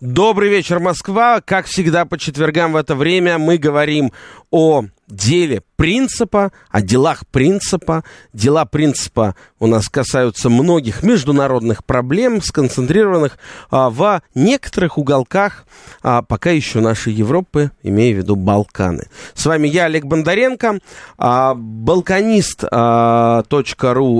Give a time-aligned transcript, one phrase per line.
[0.00, 1.40] Добрый вечер, Москва.
[1.44, 4.12] Как всегда, по четвергам в это время мы говорим
[4.52, 8.04] о деле принципа, о делах принципа.
[8.32, 13.38] Дела принципа у нас касаются многих международных проблем, сконцентрированных
[13.72, 15.66] а, в некоторых уголках
[16.02, 19.08] а, пока еще нашей Европы, имея в виду Балканы.
[19.34, 20.78] С вами я, Олег Бондаренко.
[21.16, 23.42] А, Балканист.ру а,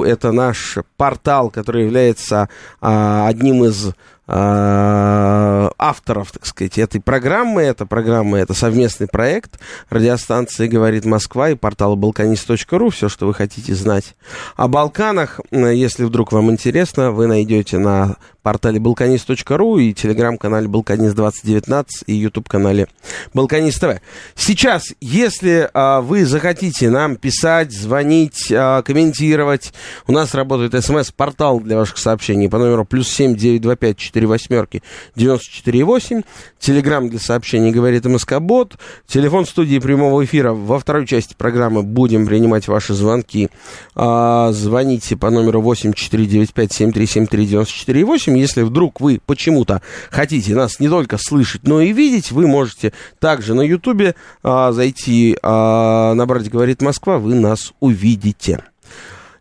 [0.04, 2.48] это наш портал, который является
[2.80, 3.92] а, одним из
[4.30, 7.62] авторов, так сказать, этой программы.
[7.62, 12.90] Эта программа, это совместный проект радиостанции «Говорит Москва» и портала balkanist.ru.
[12.90, 14.16] Все, что вы хотите знать
[14.56, 18.16] о Балканах, если вдруг вам интересно, вы найдете на
[18.48, 22.88] портале balkanist.ru и телеграм-канале balkanist2019 и YouTube-канале
[23.34, 24.00] Balkanist TV.
[24.34, 29.74] Сейчас, если а, вы захотите нам писать, звонить, а, комментировать,
[30.06, 34.82] у нас работает смс-портал для ваших сообщений по номеру плюс 7 925 4 восьмерки
[35.14, 36.24] 94,8.
[36.58, 38.78] Телеграм для сообщений говорит МСК-бот.
[39.06, 40.54] Телефон студии прямого эфира.
[40.54, 43.50] Во второй части программы будем принимать ваши звонки.
[43.94, 48.37] А, звоните по номеру 8495 7373948.
[48.38, 53.54] Если вдруг вы почему-то хотите нас не только слышать, но и видеть, вы можете также
[53.54, 58.62] на Ютубе а, зайти а, набрать «Говорит Москва», вы нас увидите.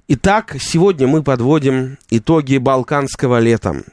[0.08, 3.84] Итак, сегодня мы подводим итоги балканского лета.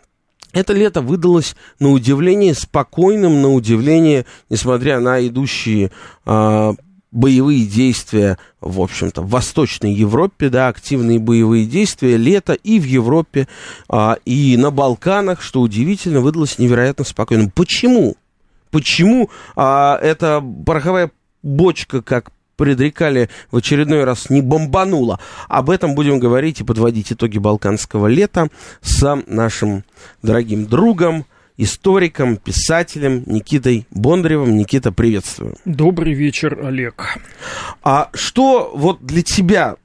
[0.53, 5.91] Это лето выдалось на удивление спокойным, на удивление, несмотря на идущие
[6.25, 6.73] э,
[7.15, 13.49] боевые действия, в общем-то, в Восточной Европе, да, активные боевые действия, лето и в Европе,
[13.89, 17.51] а, и на Балканах, что удивительно, выдалось невероятно спокойным.
[17.51, 18.17] Почему?
[18.71, 25.21] Почему а, эта пороховая бочка, как предрекали в очередной раз, не бомбанула.
[25.49, 28.49] Об этом будем говорить и подводить итоги балканского лета
[28.81, 29.85] с нашим
[30.23, 31.27] дорогим другом,
[31.57, 34.57] историком, писателем Никитой Бондаревым.
[34.57, 35.57] Никита, приветствую.
[35.65, 37.19] Добрый вечер, Олег.
[37.83, 39.77] А что вот для тебя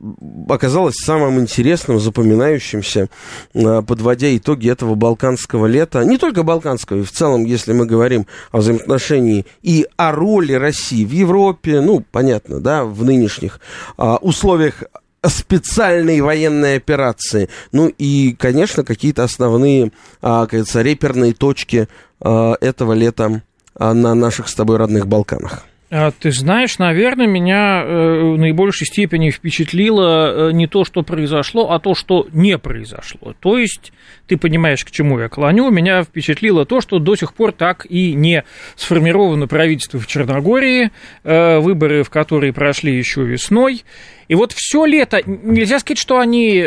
[0.48, 3.10] оказалось самым интересным, запоминающимся,
[3.54, 6.04] а, подводя итоги этого балканского лета?
[6.04, 11.06] Не только балканского, и в целом, если мы говорим о взаимоотношении и о роли России
[11.06, 13.60] в Европе, ну, понятно, да, в нынешних
[13.98, 14.84] а, условиях
[15.26, 17.50] специальной военной операции.
[17.72, 19.92] Ну и, конечно, какие-то основные,
[20.22, 21.88] а, говорится, реперные точки
[22.20, 23.42] а, этого лета
[23.76, 25.66] а, на наших с тобой родных Балканах.
[25.92, 31.72] А, ты знаешь, наверное, меня э, в наибольшей степени впечатлило э, не то, что произошло,
[31.72, 33.34] а то, что не произошло.
[33.40, 33.92] То есть,
[34.28, 38.14] ты понимаешь, к чему я клоню, меня впечатлило то, что до сих пор так и
[38.14, 38.44] не
[38.76, 40.92] сформировано правительство в Черногории,
[41.24, 43.84] э, выборы в которые прошли еще весной.
[44.30, 46.64] И вот все лето, нельзя сказать, что они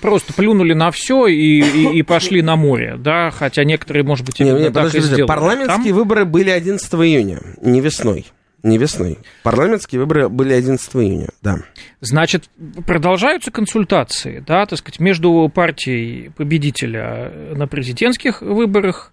[0.00, 4.40] просто плюнули на все и, и, и пошли на море, да, хотя некоторые, может быть,
[4.40, 5.26] именно не, не, так подожди, и сделали.
[5.26, 5.96] Парламентские Там...
[5.96, 8.26] выборы были 11 июня, не весной.
[8.64, 9.18] Не весной.
[9.44, 11.58] Парламентские выборы были 11 июня, да.
[12.00, 12.50] Значит,
[12.84, 19.12] продолжаются консультации, да, так сказать, между партией победителя на президентских выборах,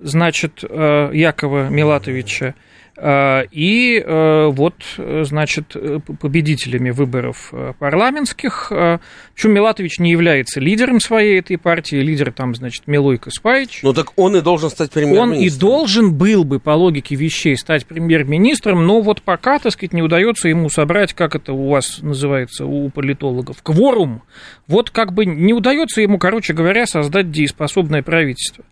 [0.00, 2.69] значит, э, Якова Милатовича, Э,
[3.02, 5.76] и э, вот, значит,
[6.20, 12.86] победителями выборов э, парламентских, причем Милатович не является лидером своей этой партии, лидер там, значит,
[12.86, 13.80] Милойко Спаич.
[13.82, 15.38] Ну так он и должен стать премьер-министром.
[15.38, 19.92] Он и должен был бы, по логике вещей, стать премьер-министром, но вот пока, так сказать,
[19.92, 24.22] не удается ему собрать, как это у вас называется, у политологов, кворум.
[24.70, 28.64] Вот как бы не удается ему, короче говоря, создать дееспособное правительство.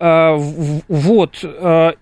[0.00, 1.44] Вот.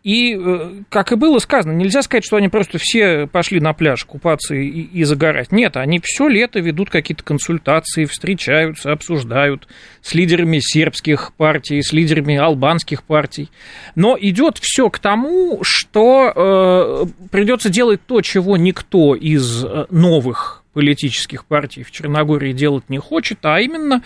[0.05, 0.41] И,
[0.89, 4.69] как и было сказано, нельзя сказать, что они просто все пошли на пляж купаться и,
[4.69, 5.50] и загорать.
[5.50, 9.67] Нет, они все лето ведут какие-то консультации, встречаются, обсуждают
[10.03, 13.50] с лидерами сербских партий, с лидерами албанских партий.
[13.97, 20.62] Но идет все к тому, что э, придется делать то, чего никто из э, новых
[20.76, 24.02] политических партий в Черногории делать не хочет, а именно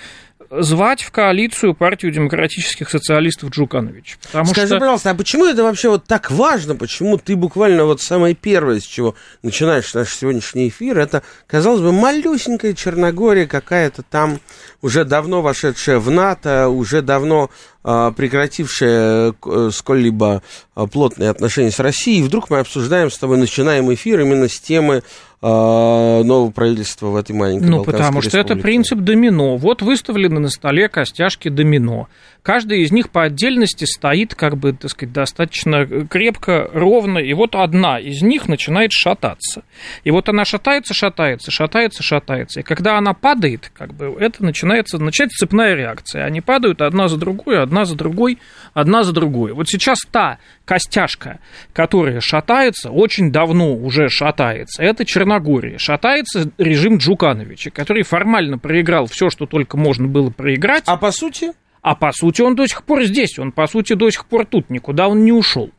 [0.53, 4.19] звать в коалицию партию демократических социалистов Джуканович.
[4.47, 4.79] Скажи, что...
[4.79, 6.77] пожалуйста, а почему это вообще вот так важно?
[6.77, 11.91] Почему ты буквально вот самое первое, с чего начинаешь наш сегодняшний эфир, это, казалось бы,
[11.91, 14.39] малюсенькая Черногория какая-то там,
[14.81, 17.51] уже давно вошедшая в НАТО, уже давно
[17.83, 20.43] прекратившая э, сколь-либо
[20.75, 24.61] а, плотные отношения с Россией, и вдруг мы обсуждаем с тобой, начинаем эфир именно с
[24.61, 25.03] темы
[25.43, 29.57] а, нового правительства в этой маленькой Ну, потому что это принцип домино.
[29.57, 32.09] Вот выставлены на столе костяшки домино.
[32.43, 37.55] Каждая из них по отдельности стоит, как бы, так сказать, достаточно крепко, ровно, и вот
[37.55, 39.63] одна из них начинает шататься.
[40.05, 42.61] И вот она шатается, шатается, шатается, шатается.
[42.61, 46.25] И когда она падает, как бы, это начинается, начинается цепная реакция.
[46.25, 48.39] Они падают одна за другой, одна за другой,
[48.73, 49.53] одна за другой.
[49.53, 51.41] Вот сейчас та костяшка,
[51.73, 55.79] которая шатается, очень давно уже шатается, это Черногория.
[55.79, 60.85] Шатается режим Джукановича, который формально проиграл все, что только можно было проиграть.
[60.87, 61.53] А по сути?
[61.83, 64.71] А по сути он до сих пор здесь, он по сути до сих пор тут,
[64.71, 65.71] никуда он не ушел.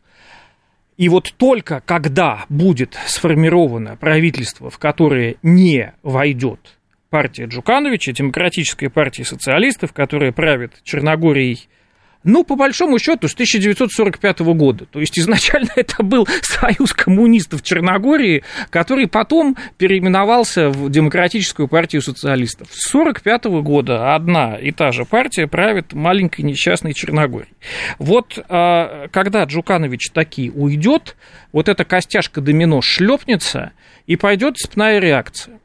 [0.97, 6.77] И вот только когда будет сформировано правительство, в которое не войдет
[7.09, 11.67] партия Джукановича, демократическая партия социалистов, которая правит Черногорией
[12.23, 14.85] ну, по большому счету, с 1945 года.
[14.85, 22.67] То есть изначально это был союз коммунистов Черногории, который потом переименовался в Демократическую партию социалистов.
[22.71, 27.53] С 1945 года одна и та же партия правит маленькой несчастной Черногорией.
[27.97, 31.15] Вот а, когда Джуканович таки уйдет,
[31.51, 33.71] вот эта костяшка домино шлепнется,
[34.07, 35.59] и пойдет цепная реакция.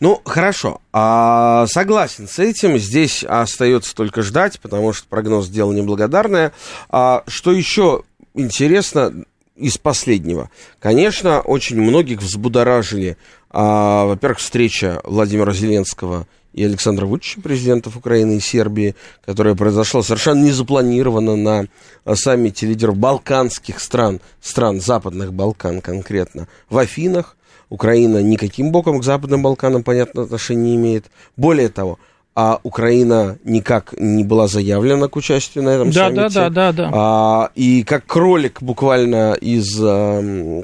[0.00, 0.80] Ну, хорошо.
[0.92, 2.78] А, согласен с этим.
[2.78, 6.52] Здесь остается только ждать, потому что прогноз дело неблагодарное.
[6.88, 8.02] А, что еще
[8.34, 9.12] интересно
[9.56, 10.50] из последнего?
[10.78, 13.16] Конечно, очень многих взбудоражили,
[13.50, 20.44] а, во-первых, встреча Владимира Зеленского и Александра Вучича, президентов Украины и Сербии, которая произошла совершенно
[20.44, 27.36] незапланированно на саммите лидеров балканских стран, стран Западных Балкан конкретно, в Афинах.
[27.70, 31.06] Украина никаким боком к Западным Балканам, понятно, отношения не имеет.
[31.36, 31.98] Более того,
[32.34, 36.22] а Украина никак не была заявлена к участию на этом да, саммите.
[36.22, 36.90] Да, да, да, да.
[36.92, 40.62] А, и как кролик буквально из а,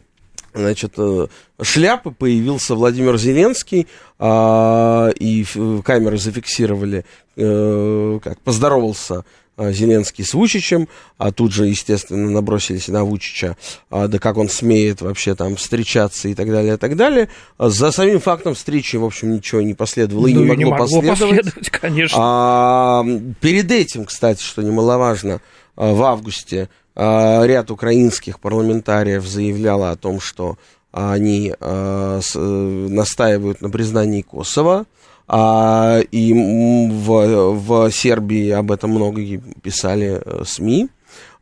[0.56, 1.26] значит, э,
[1.62, 3.86] шляпы появился Владимир Зеленский,
[4.18, 5.44] а, и
[5.84, 7.04] камеры зафиксировали,
[7.36, 9.24] а, как поздоровался
[9.58, 10.88] Зеленский с Вучичем,
[11.18, 13.56] а тут же, естественно, набросились на Вучича,
[13.90, 17.28] а, да как он смеет вообще там встречаться и так далее, и так далее.
[17.58, 20.86] За самим фактом встречи, в общем, ничего не последовало и ну, не могло, не могло
[20.86, 21.44] последовать.
[21.44, 22.18] последовать конечно.
[22.20, 23.04] А,
[23.40, 25.40] перед этим, кстати, что немаловажно,
[25.76, 30.56] а, в августе а, ряд украинских парламентариев заявляла о том, что
[30.92, 34.86] они а, с, настаивают на признании Косово.
[35.28, 39.22] А, и в, в Сербии об этом много
[39.62, 40.88] писали э, СМИ.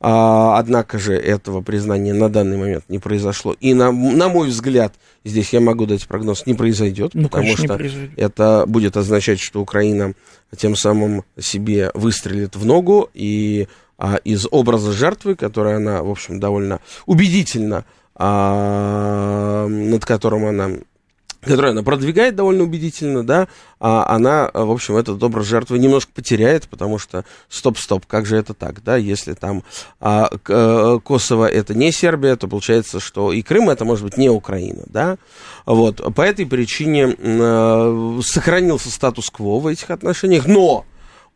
[0.00, 3.54] А, однако же этого признания на данный момент не произошло.
[3.60, 4.94] И на, на мой взгляд,
[5.24, 8.12] здесь я могу дать прогноз, не произойдет, ну, потому конечно, что произойдет.
[8.18, 10.14] это будет означать, что Украина
[10.56, 13.66] тем самым себе выстрелит в ногу и
[13.96, 17.84] а, из образа жертвы, который она, в общем, довольно убедительно,
[18.14, 20.70] а, над которым она
[21.44, 23.48] которую она продвигает довольно убедительно, да,
[23.80, 28.54] а она, в общем, этот образ жертвы немножко потеряет, потому что стоп-стоп, как же это
[28.54, 29.62] так, да, если там
[30.00, 34.30] а, э, Косово это не Сербия, то получается, что и Крым это может быть не
[34.30, 35.18] Украина, да,
[35.66, 40.84] вот, по этой причине э, сохранился статус-кво в этих отношениях, но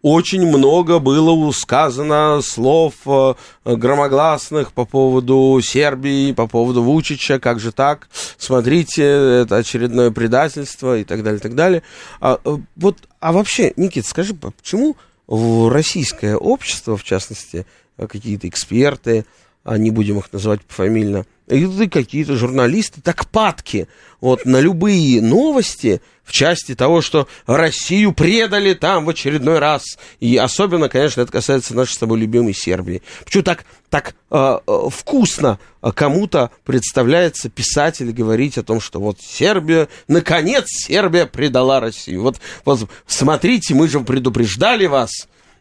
[0.02, 3.34] очень много было сказано слов э,
[3.64, 11.04] громогласных по поводу Сербии, по поводу Вучича, как же так, смотрите, это очередное предательство и
[11.04, 11.82] так далее, и так далее.
[12.20, 14.96] А, э, вот, а вообще, Никит, скажи, почему
[15.28, 17.66] российское общество, в частности,
[17.98, 19.26] какие-то эксперты,
[19.64, 23.88] а не будем их называть пофамильно, и какие-то журналисты так падки
[24.20, 29.98] вот на любые новости в части того, что Россию предали там в очередной раз.
[30.20, 33.02] И особенно, конечно, это касается нашей с тобой любимой Сербии.
[33.24, 35.58] Почему так, так э, э вкусно
[35.94, 42.22] кому-то представляется писать или говорить о том, что вот Сербия, наконец Сербия предала Россию.
[42.22, 45.10] Вот, вот смотрите, мы же предупреждали вас.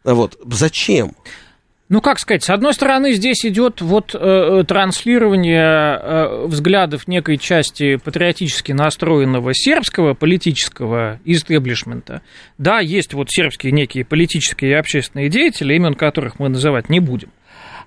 [0.04, 1.16] Вот зачем?
[1.90, 7.38] Ну, как сказать, с одной стороны, здесь идет вот э, э, транслирование э, взглядов некой
[7.38, 12.24] части патриотически настроенного сербского политического истеблишмента.
[12.58, 17.30] Да, есть вот сербские некие политические и общественные деятели, имен которых мы называть не будем.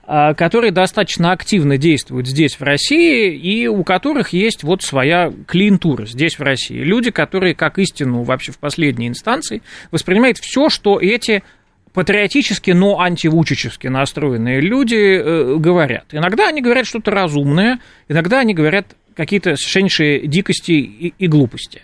[0.07, 6.07] а, которые достаточно активно действуют здесь, в России, и у которых есть вот своя клиентура
[6.07, 6.79] здесь, в России.
[6.79, 11.45] Люди, которые, как истину вообще в последней инстанции, воспринимают все, что эти
[11.93, 16.07] патриотически, но антивучически настроенные люди э, говорят.
[16.13, 21.83] Иногда они говорят что-то разумное, иногда они говорят какие-то совершеннейшие дикости и, и глупости.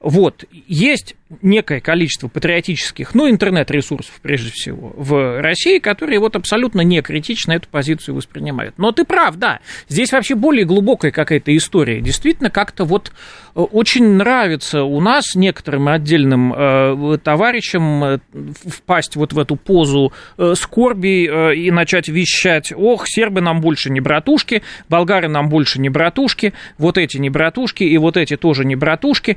[0.00, 7.00] Вот, есть некое количество патриотических, ну, интернет-ресурсов, прежде всего, в России, которые вот абсолютно не
[7.02, 8.74] критично эту позицию воспринимают.
[8.78, 12.00] Но ты прав, да, здесь вообще более глубокая какая-то история.
[12.00, 13.12] Действительно, как-то вот
[13.54, 18.18] э, очень нравится у нас некоторым отдельным э, товарищам э,
[18.66, 23.90] впасть вот в эту позу э, скорби э, и начать вещать, ох, сербы нам больше
[23.90, 28.64] не братушки, болгары нам больше не братушки, вот эти не братушки и вот эти тоже
[28.64, 29.36] не братушки,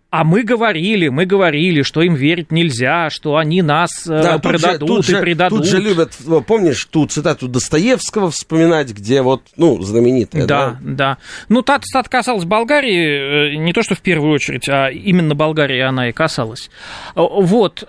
[0.11, 4.87] а мы говорили, мы говорили, что им верить нельзя, что они нас э, да, продадут
[4.87, 5.59] тут же, и предадут.
[5.59, 10.45] Тут же любят, помнишь, ту цитату Достоевского вспоминать, где вот, ну, знаменитая.
[10.45, 10.93] Да, да.
[10.95, 11.17] да.
[11.47, 15.79] Ну, та цитата касалась Болгарии, э, не то, что в первую очередь, а именно Болгарии
[15.79, 16.69] она и касалась.
[17.15, 17.87] Э, вот.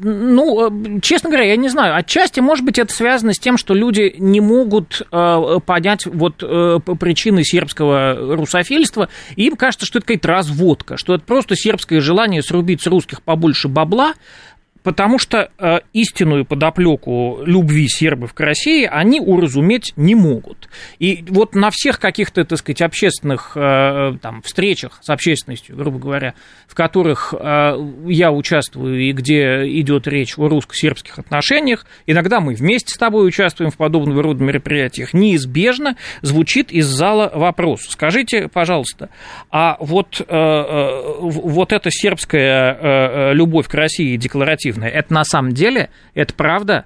[0.00, 1.96] Ну, честно говоря, я не знаю.
[1.96, 8.36] Отчасти, может быть, это связано с тем, что люди не могут понять вот причины сербского
[8.36, 9.08] русофильства.
[9.36, 13.22] Им кажется, что это какой-то развод шутка, что это просто сербское желание срубить с русских
[13.22, 14.14] побольше бабла,
[14.88, 20.70] потому что э, истинную подоплеку любви сербов к России они уразуметь не могут.
[20.98, 26.32] И вот на всех каких-то, так сказать, общественных э, там, встречах с общественностью, грубо говоря,
[26.66, 27.72] в которых э,
[28.06, 33.70] я участвую и где идет речь о русско-сербских отношениях, иногда мы вместе с тобой участвуем
[33.70, 37.82] в подобного рода мероприятиях, неизбежно звучит из зала вопрос.
[37.90, 39.10] Скажите, пожалуйста,
[39.50, 44.88] а вот, э, э, вот эта сербская э, э любовь к России декларативная, эффективное.
[44.88, 46.84] Это на самом деле, это правда.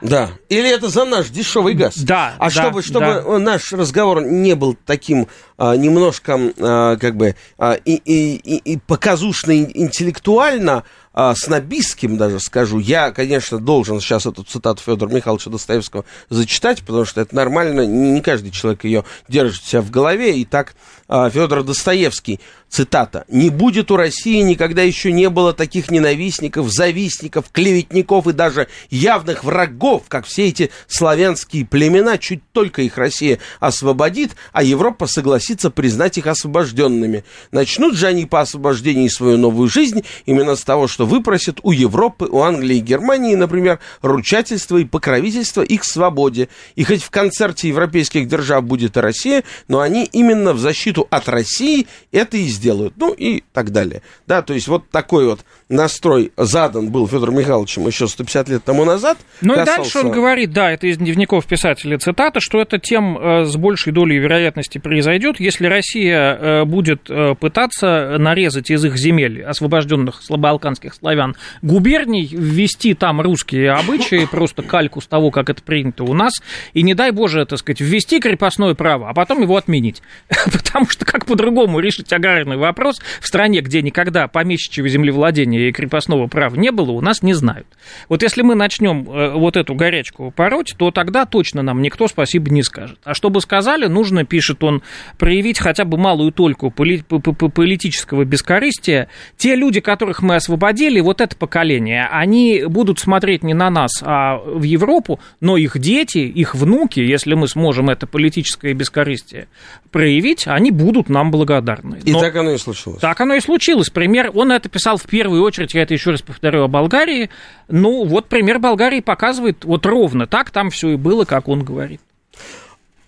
[0.00, 0.30] Да.
[0.50, 1.96] Или это за наш дешевый газ.
[1.96, 2.34] Да.
[2.38, 3.38] А да, чтобы, чтобы да.
[3.38, 9.56] наш разговор не был таким а, немножко а, как бы а, и, и, и показушно
[9.62, 10.84] интеллектуально,
[11.14, 17.04] а, снобистским даже скажу, я, конечно, должен сейчас эту цитату Федора Михайловича Достоевского зачитать, потому
[17.04, 20.36] что это нормально, не, каждый человек ее держит себя в голове.
[20.38, 20.74] И так
[21.06, 22.40] а, Федор Достоевский,
[22.74, 28.66] цитата, «Не будет у России никогда еще не было таких ненавистников, завистников, клеветников и даже
[28.90, 35.70] явных врагов, как все эти славянские племена, чуть только их Россия освободит, а Европа согласится
[35.70, 37.24] признать их освобожденными.
[37.52, 42.26] Начнут же они по освобождении свою новую жизнь именно с того, что выпросят у Европы,
[42.28, 46.48] у Англии и Германии, например, ручательство и покровительство их свободе.
[46.74, 51.28] И хоть в концерте европейских держав будет и Россия, но они именно в защиту от
[51.28, 52.63] России это и сделают.
[52.96, 54.02] Ну и так далее.
[54.26, 58.84] Да, то есть вот такой вот настрой задан был Федором Михайловичем еще 150 лет тому
[58.84, 59.18] назад.
[59.40, 59.72] Ну касался...
[59.72, 63.56] и дальше он говорит, да, это из дневников писателя цитата, что это тем э, с
[63.56, 70.22] большей долей вероятности произойдет, если Россия э, будет э, пытаться нарезать из их земель, освобожденных
[70.22, 76.12] слабоалканских славян, губерний, ввести там русские обычаи, просто кальку с того, как это принято у
[76.12, 76.34] нас,
[76.72, 80.02] и не дай боже, так сказать, ввести крепостное право, а потом его отменить.
[80.52, 86.26] Потому что как по-другому решить аграрный вопрос в стране, где никогда помещичьего землевладения и крепостного
[86.26, 87.66] права не было, у нас не знают.
[88.08, 92.50] Вот если мы начнем э, вот эту горячку пороть, то тогда точно нам никто спасибо
[92.50, 92.98] не скажет.
[93.04, 94.82] А чтобы сказали, нужно, пишет он,
[95.18, 99.08] проявить хотя бы малую только политического бескорыстия.
[99.36, 104.38] Те люди, которых мы освободили, вот это поколение, они будут смотреть не на нас, а
[104.38, 109.48] в Европу, но их дети, их внуки, если мы сможем это политическое бескорыстие
[109.90, 112.00] проявить, они будут нам благодарны.
[112.04, 113.00] И но так оно и случилось.
[113.00, 113.90] Так оно и случилось.
[113.90, 117.30] Пример, он это писал в первую очередь, я это еще раз повторю, о Болгарии.
[117.68, 122.00] Ну, вот пример Болгарии показывает, вот ровно так там все и было, как он говорит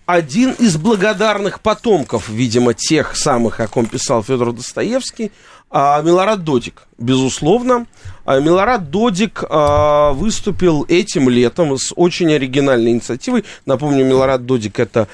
[0.07, 5.33] один из благодарных потомков, видимо, тех самых, о ком писал Федор Достоевский,
[5.69, 7.87] а, Милорад Додик, безусловно.
[8.23, 13.43] А, Милорад Додик а, выступил этим летом с очень оригинальной инициативой.
[13.65, 15.07] Напомню, Милорад Додик это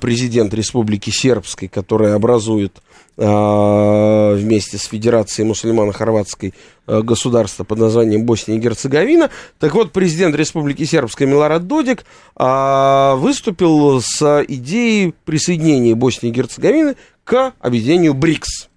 [0.00, 2.78] президент Республики Сербской, которая образует
[3.16, 6.54] вместе с Федерацией мусульмано-хорватской
[6.86, 9.30] государства под названием Босния и Герцеговина.
[9.58, 12.04] Так вот, президент Республики Сербской Милорад Додик
[12.36, 18.70] выступил с идеей присоединения Боснии и Герцеговины к объединению БРИКС.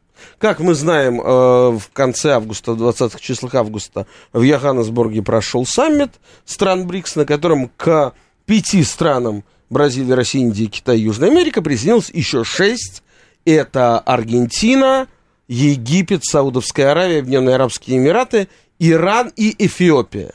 [0.43, 6.11] Как мы знаем, э, в конце августа, в 20-х числах августа в Йоханнесбурге прошел саммит
[6.43, 8.13] стран БРИКС, на котором к
[8.45, 13.02] пяти странам Бразилия, Россия, Индия, Китай, Южная Америка присоединилось еще шесть.
[13.45, 15.07] Это Аргентина,
[15.47, 18.47] Египет, Саудовская Аравия, Объединенные Арабские Эмираты,
[18.79, 20.33] Иран и Эфиопия.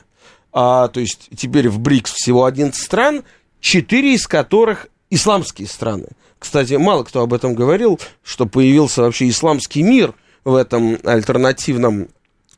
[0.51, 3.23] а, то есть теперь в БРИКС всего 11 стран,
[3.59, 6.07] 4 из которых исламские страны.
[6.39, 10.13] Кстати, мало кто об этом говорил, что появился вообще исламский мир
[10.43, 12.07] в этом альтернативном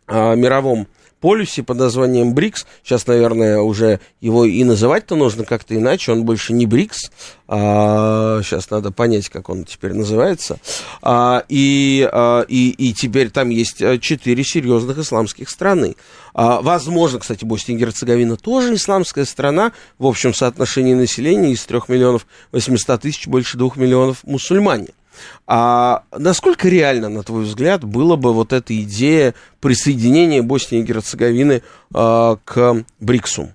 [0.08, 0.88] а, мировом
[1.22, 2.66] полюсе под названием БРИКС.
[2.84, 6.12] Сейчас, наверное, уже его и называть-то нужно как-то иначе.
[6.12, 7.12] Он больше не БРИКС.
[7.48, 10.58] А, сейчас надо понять, как он теперь называется.
[11.02, 15.96] А, и, а, и, и теперь там есть э, четыре серьезных исламских страны.
[16.34, 19.72] А, возможно, кстати, Босния и Герцеговина тоже исламская страна.
[20.00, 24.90] В общем соотношении населения из 3 миллионов 800 тысяч больше 2 миллионов мусульмане.
[25.48, 31.62] А насколько реально, на твой взгляд, была бы вот эта идея присоединения Боснии и Герцеговины
[31.94, 33.50] а, к БРИКСу?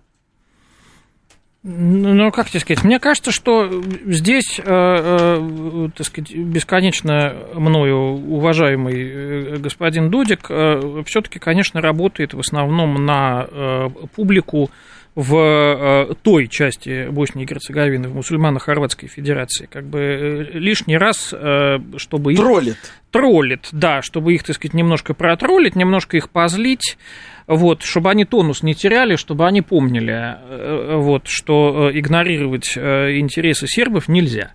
[1.68, 3.68] Ну, ну, как тебе сказать, мне кажется, что
[4.06, 12.34] здесь, э, э, так сказать, бесконечно мною уважаемый э, господин Дудик э, все-таки, конечно, работает
[12.34, 14.70] в основном на э, публику
[15.16, 21.32] в э, той части Боснии и Герцеговины, в мусульмано-хорватской федерации, как бы э, лишний раз,
[21.32, 22.38] э, чтобы их...
[22.38, 22.76] Троллит.
[23.10, 26.98] Троллит, да, чтобы их, так сказать, немножко протроллить, немножко их позлить,
[27.46, 30.36] вот, чтобы они тонус не теряли, чтобы они помнили,
[30.98, 34.52] вот, что игнорировать интересы сербов нельзя.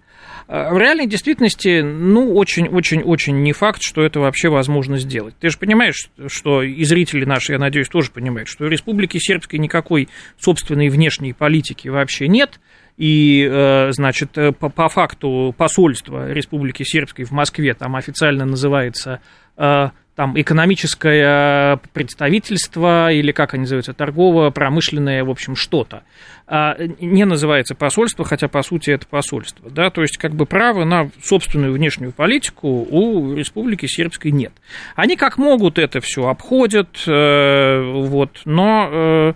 [0.52, 5.34] В реальной действительности, ну, очень-очень-очень не факт, что это вообще возможно сделать.
[5.40, 9.60] Ты же понимаешь, что и зрители наши, я надеюсь, тоже понимают, что у Республики Сербской
[9.60, 12.60] никакой собственной внешней политики вообще нет,
[12.98, 19.22] и, э, значит, э, по, по факту посольство Республики Сербской в Москве там официально называется
[19.56, 26.04] э, там экономическое представительство или как они называются, торгово-промышленное, в общем, что-то.
[26.48, 29.70] А, не называется посольство, хотя по сути это посольство.
[29.70, 29.90] Да?
[29.90, 34.52] То есть как бы права на собственную внешнюю политику у Республики Сербской нет.
[34.96, 39.34] Они как могут это все обходят, э, вот, но э,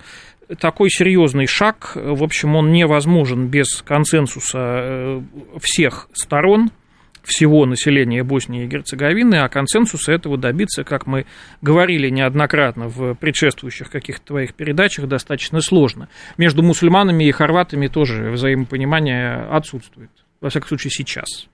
[0.60, 5.22] такой серьезный шаг, в общем, он невозможен без консенсуса э,
[5.62, 6.70] всех сторон,
[7.26, 11.26] всего населения Боснии и Герцеговины, а консенсуса этого добиться, как мы
[11.62, 16.10] говорили неоднократно в предшествующих каких-то твоих передачах, достаточно сложно.
[16.38, 21.48] Между мусульманами и хорватами тоже взаимопонимание отсутствует, во всяком случае сейчас.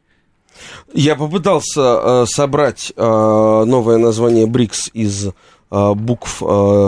[0.94, 5.32] Я попытался э, собрать э, новое название БРИКС из э,
[5.94, 6.42] букв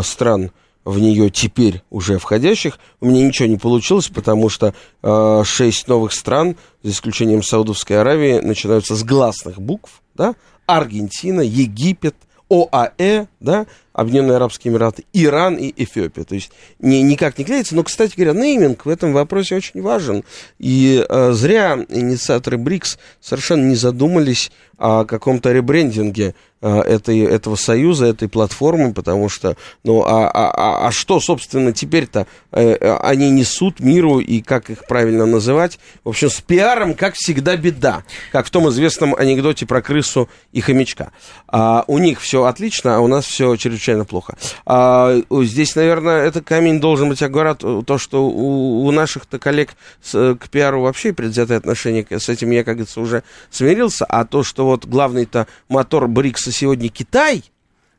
[0.04, 0.52] стран
[0.86, 2.80] в нее теперь уже входящих.
[3.00, 8.39] У меня ничего не получилось, потому что э, шесть новых стран, за исключением Саудовской Аравии,
[8.39, 10.02] начинаются с гласных букв.
[10.15, 10.36] Да?
[10.65, 12.15] Аргентина, Египет,
[12.50, 16.23] ОАЭ, да, Объединенные Арабские Эмираты, Иран и Эфиопия.
[16.23, 17.75] То есть не, никак не клеится.
[17.75, 20.23] Но, кстати говоря, нейминг в этом вопросе очень важен.
[20.60, 28.08] И э, зря инициаторы БРИКС совершенно не задумались о каком-то ребрендинге э, этой, этого союза,
[28.08, 33.29] этой платформы, потому что, ну, а, а, а, а что, собственно, теперь-то э, э, они
[33.29, 35.79] несут миру и как их правильно называть?
[36.03, 38.03] В общем, с пиаром, как всегда, беда.
[38.32, 41.12] Как в том известном анекдоте про крысу и хомячка.
[41.47, 44.36] А, у них все отлично, а у нас все чрезвычайно плохо.
[44.65, 50.36] А, здесь, наверное, это камень должен быть аккурат, то, что у, у наших-то коллег с,
[50.36, 54.65] к пиару вообще предвзятое отношение, с этим я, как говорится, уже смирился, а то, что
[54.65, 57.43] вот главный-то мотор БРИКСа сегодня Китай,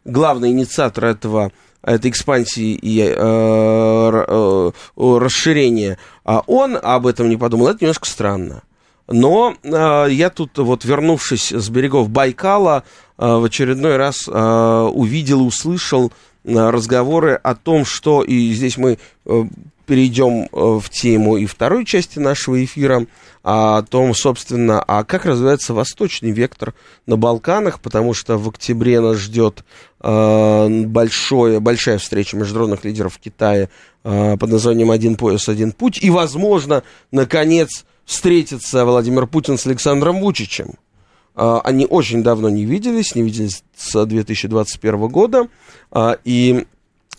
[0.04, 7.68] главный инициатор этого этой экспансии и э, э, расширения, а он об этом не подумал,
[7.68, 8.62] это немножко странно.
[9.06, 15.46] Но э, я тут, вот вернувшись с берегов Байкала, э, в очередной раз э, увидел,
[15.46, 16.12] услышал
[16.44, 19.44] э, разговоры о том, что, и здесь мы э,
[19.86, 23.06] перейдем э, в тему и второй части нашего эфира,
[23.42, 26.72] о том, собственно, а как развивается восточный вектор
[27.06, 29.64] на Балканах, потому что в октябре нас ждет
[30.00, 33.66] э, большое, большая встреча международных лидеров э,
[34.02, 40.74] под названием «Один пояс, один путь», и, возможно, наконец, встретится Владимир Путин с Александром Вучичем.
[41.34, 45.48] Uh, они очень давно не виделись, не виделись с 2021 года,
[45.90, 46.64] uh, и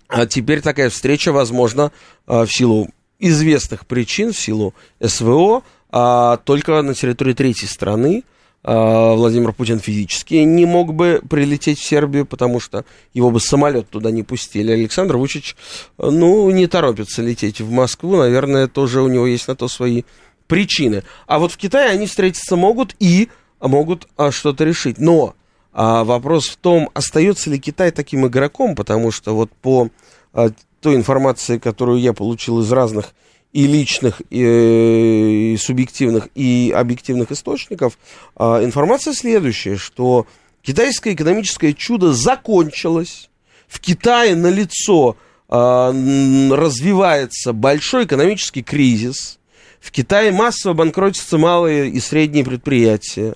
[0.07, 1.91] uh, теперь такая встреча возможна
[2.25, 2.87] в силу
[3.19, 4.73] известных причин, в силу
[5.03, 8.23] СВО, только на территории третьей страны.
[8.63, 14.09] Владимир Путин физически не мог бы прилететь в Сербию, потому что его бы самолет туда
[14.09, 14.71] не пустили.
[14.71, 15.55] Александр Вучич,
[15.99, 20.01] ну, не торопится лететь в Москву, наверное, тоже у него есть на то свои
[20.47, 21.03] причины.
[21.27, 23.29] А вот в Китае они встретиться могут и
[23.67, 24.97] могут а, что-то решить.
[24.97, 25.35] Но
[25.77, 29.89] а, вопрос в том, остается ли Китай таким игроком, потому что вот по
[30.31, 33.13] а, той информации, которую я получил из разных
[33.51, 37.97] и личных, и, и субъективных, и объективных источников,
[38.37, 40.27] а, информация следующая, что
[40.61, 43.29] китайское экономическое чудо закончилось,
[43.67, 49.37] в Китае налицо развивается большой экономический кризис.
[49.79, 53.35] В Китае массово банкротятся малые и средние предприятия.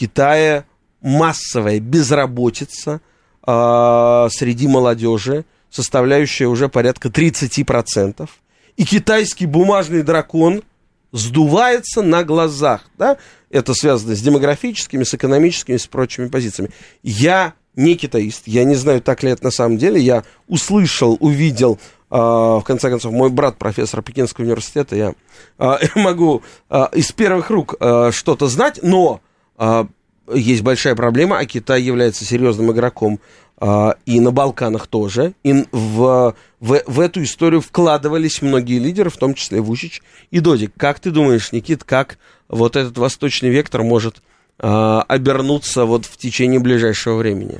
[0.00, 0.64] Китае
[1.02, 3.02] массовая безработица
[3.46, 8.26] э, среди молодежи, составляющая уже порядка 30%.
[8.78, 10.62] И китайский бумажный дракон
[11.12, 12.88] сдувается на глазах.
[12.96, 13.18] Да?
[13.50, 16.70] Это связано с демографическими, с экономическими, с прочими позициями.
[17.02, 20.00] Я не китаист, я не знаю, так ли это на самом деле.
[20.00, 21.78] Я услышал, увидел,
[22.10, 25.14] э, в конце концов, мой брат профессор Пекинского университета, я
[25.58, 26.42] э, могу
[26.94, 27.74] из первых рук
[28.12, 29.20] что-то знать, но
[30.34, 33.20] есть большая проблема, а Китай является серьезным игроком
[33.60, 35.32] э, и на Балканах тоже.
[35.42, 40.72] И в, в, в эту историю вкладывались многие лидеры, в том числе Вучич и Додик.
[40.76, 42.18] Как ты думаешь, Никит, как
[42.48, 44.22] вот этот восточный вектор может
[44.58, 47.58] э, обернуться вот в течение ближайшего времени?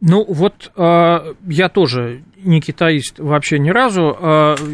[0.00, 4.16] Ну вот я тоже не китаист вообще ни разу.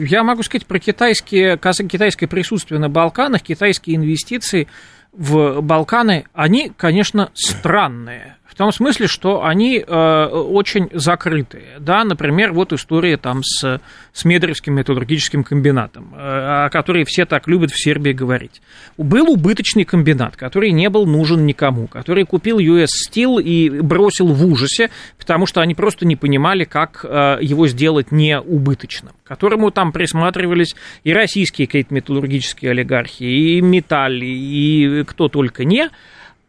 [0.07, 4.69] Я могу сказать про китайские, китайское присутствие на Балканах, китайские инвестиции
[5.17, 8.37] в Балканы, они, конечно, странные.
[8.55, 11.81] В том смысле, что они э, очень закрытые.
[11.81, 13.81] Да, например, вот история там с,
[14.13, 18.63] с Медревским металлургическим комбинатом, э, о которой все так любят в Сербии говорить.
[18.97, 24.47] Был убыточный комбинат, который не был нужен никому, который купил US Steel и бросил в
[24.47, 29.73] ужасе, потому что они просто не понимали, как э, его сделать не убыточным, к которому
[29.73, 35.91] там присматривались и российские какие-то металлургические олигархи, и Металли, и кто только не–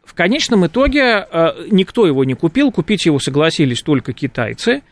[0.06, 4.84] в конечном итоге э, никто его не купил, купить его согласились только китайцы,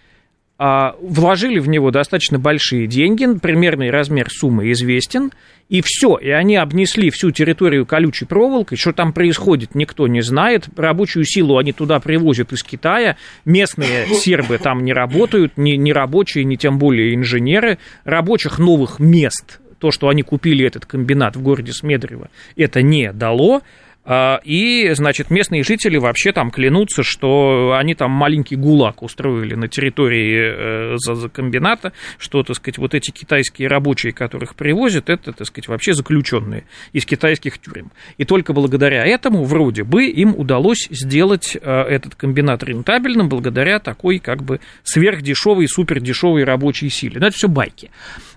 [0.65, 5.31] а, вложили в него достаточно большие деньги, примерный размер суммы известен,
[5.67, 10.67] и все, и они обнесли всю территорию колючей проволокой, что там происходит, никто не знает,
[10.75, 16.43] рабочую силу они туда привозят из Китая, местные сербы там не работают, ни, ни рабочие,
[16.43, 21.73] ни тем более инженеры, рабочих новых мест, то, что они купили этот комбинат в городе
[21.73, 23.63] Смедрево, это не дало,
[24.05, 30.95] и, значит, местные жители вообще там клянутся, что они там маленький гулаг устроили на территории
[30.95, 35.93] э, комбината, что, так сказать, вот эти китайские рабочие, которых привозят, это, так сказать, вообще
[35.93, 37.91] заключенные из китайских тюрем.
[38.17, 44.19] И только благодаря этому, вроде бы, им удалось сделать э, этот комбинат рентабельным благодаря такой,
[44.19, 47.19] как бы, сверхдешевой, супердешевой рабочей силе.
[47.19, 47.89] Но это все байки.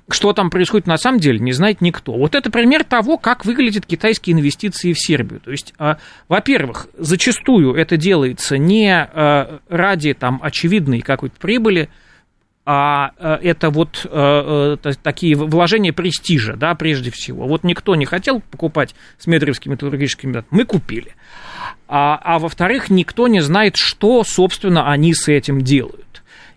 [0.09, 2.13] Что там происходит на самом деле, не знает никто.
[2.13, 5.41] Вот это пример того, как выглядят китайские инвестиции в Сербию.
[5.41, 11.89] То есть, а, во-первых, зачастую это делается не а, ради там, очевидной какой-то прибыли,
[12.65, 14.07] а, а это вот
[15.03, 17.47] такие вложения престижа, да, прежде всего.
[17.47, 21.15] Вот никто не хотел покупать Смедровский металлургический метод, мы купили.
[21.89, 26.16] А, а во-вторых, никто не знает, что, собственно, они с этим делают.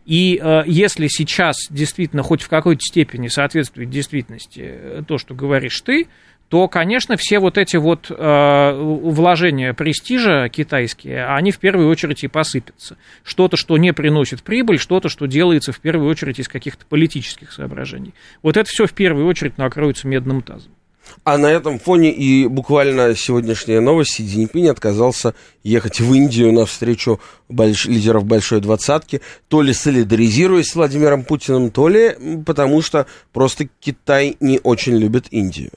[0.09, 5.79] И э, если сейчас действительно хоть в какой-то степени соответствует действительности э, то, что говоришь
[5.81, 6.07] ты,
[6.47, 12.27] то, конечно, все вот эти вот э, вложения престижа китайские, они в первую очередь и
[12.27, 12.97] посыпятся.
[13.23, 18.15] Что-то, что не приносит прибыль, что-то, что делается в первую очередь из каких-то политических соображений.
[18.41, 20.71] Вот это все в первую очередь накроется медным тазом.
[21.23, 26.65] А на этом фоне и буквально сегодняшняя новость, Си Цзиньпинь отказался ехать в Индию на
[26.65, 27.85] встречу больш...
[27.85, 34.37] лидеров Большой Двадцатки, то ли солидаризируясь с Владимиром Путиным, то ли потому что просто Китай
[34.39, 35.71] не очень любит Индию.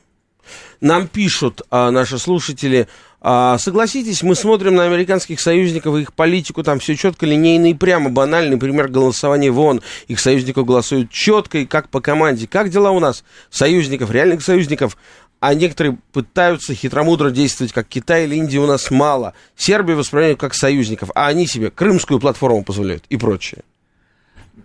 [0.80, 2.88] Нам пишут а, наши слушатели,
[3.20, 7.74] а, согласитесь, мы смотрим на американских союзников и их политику, там все четко, линейно и
[7.74, 9.80] прямо, банальный пример голосования в ООН.
[10.08, 12.48] Их союзников голосуют четко и как по команде.
[12.48, 13.22] Как дела у нас?
[13.48, 14.96] Союзников, реальных союзников
[15.42, 19.34] а некоторые пытаются хитромудро действовать, как Китай или Индия у нас мало.
[19.56, 23.64] Сербию воспринимают как союзников, а они себе крымскую платформу позволяют и прочее.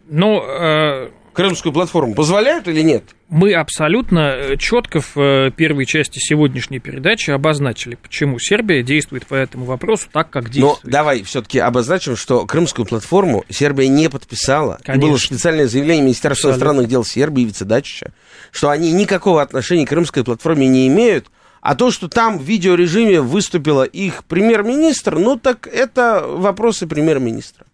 [0.07, 3.03] Ну, э, Крымскую платформу позволяют или нет?
[3.29, 9.35] Мы абсолютно э, четко в э, первой части сегодняшней передачи обозначили, почему Сербия действует по
[9.35, 10.79] этому вопросу так, как действует.
[10.83, 14.79] Но давай все-таки обозначим, что Крымскую платформу Сербия не подписала.
[14.83, 15.05] Конечно.
[15.05, 16.65] И было специальное заявление Министерства абсолютно.
[16.65, 18.13] иностранных дел Сербии и Вицедачича,
[18.51, 21.27] что они никакого отношения к Крымской платформе не имеют,
[21.61, 27.66] а то, что там в видеорежиме выступила их премьер-министр, ну так это вопросы премьер-министра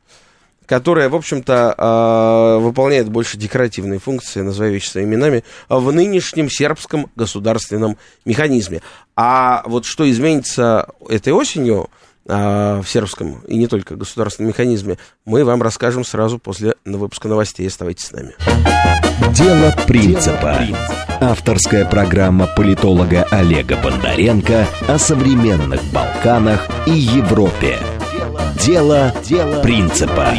[0.65, 7.09] которая, в общем-то, а, выполняет больше декоративные функции, называя вещи своими именами, в нынешнем сербском
[7.15, 8.81] государственном механизме.
[9.15, 11.89] А вот что изменится этой осенью
[12.27, 17.67] а, в сербском и не только государственном механизме, мы вам расскажем сразу после выпуска новостей.
[17.67, 18.33] Оставайтесь с нами.
[19.33, 20.59] Дело принципа.
[21.19, 27.79] Авторская программа политолога Олега Бондаренко о современных Балканах и Европе.
[28.55, 30.29] Дело, дело принципа.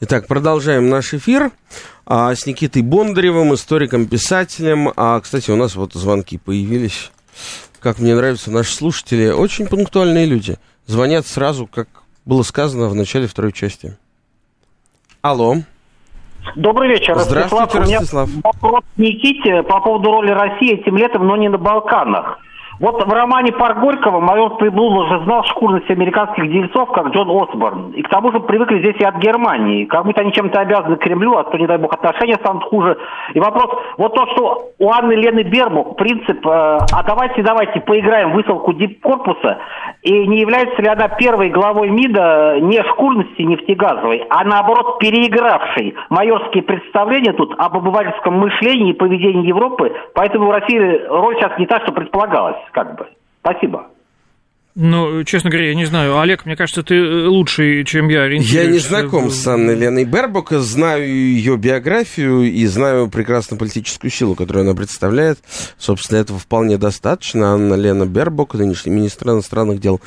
[0.00, 1.50] Итак, продолжаем наш эфир
[2.06, 4.90] а, с Никитой Бондаревым, историком, писателем.
[4.96, 7.10] А, кстати, у нас вот звонки появились.
[7.80, 10.56] Как мне нравятся наши слушатели, очень пунктуальные люди.
[10.86, 11.88] Звонят сразу, как
[12.24, 13.96] было сказано в начале второй части.
[15.22, 15.56] Алло.
[16.54, 18.28] Добрый вечер, Здравствуйте, Ростислав.
[18.28, 22.38] У меня вопрос Никите по поводу роли России этим летом, но не на Балканах.
[22.78, 27.92] Вот в романе «Парк Горького» майор Прибул уже знал шкурность американских дельцов, как Джон Осборн.
[27.92, 29.86] И к тому же привыкли здесь и от Германии.
[29.86, 32.98] Как будто они чем-то обязаны Кремлю, а то, не дай бог, отношения станут хуже.
[33.32, 38.32] И вопрос, вот то, что у Анны Лены Бербук принцип, э, а давайте, давайте поиграем
[38.32, 39.58] в высылку дипкорпуса,
[40.02, 46.62] и не является ли она первой главой МИДа не шкурности нефтегазовой, а наоборот переигравшей майорские
[46.62, 51.80] представления тут об обывательском мышлении и поведении Европы, поэтому в России роль сейчас не та,
[51.80, 53.08] что предполагалось как бы.
[53.40, 53.90] Спасибо.
[54.78, 56.18] Ну, честно говоря, я не знаю.
[56.18, 60.50] Олег, мне кажется, ты э, лучший, чем я Я не знаком с Анной Леной Бербок,
[60.50, 65.38] знаю ее биографию и знаю прекрасно политическую силу, которую она представляет.
[65.78, 67.54] Собственно, этого вполне достаточно.
[67.54, 70.02] Анна Лена Бербок, нынешний министр иностранных дел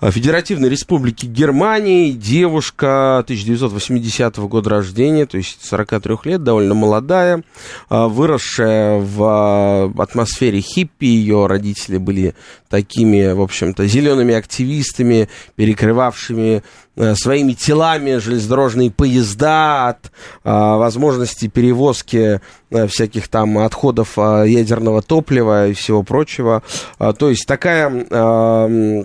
[0.00, 7.42] Федеративной Республики Германии, девушка 1980 года рождения, то есть 43 лет, довольно молодая,
[7.88, 11.06] а, выросшая в атмосфере хиппи.
[11.06, 12.36] Ее родители были
[12.68, 16.62] такими, в общем-то, зелеными зелеными активистами, перекрывавшими
[16.96, 20.12] э, своими телами железнодорожные поезда от
[20.44, 26.62] а, возможности перевозки а, всяких там отходов а, ядерного топлива и всего прочего.
[26.98, 29.04] А, то есть такая а,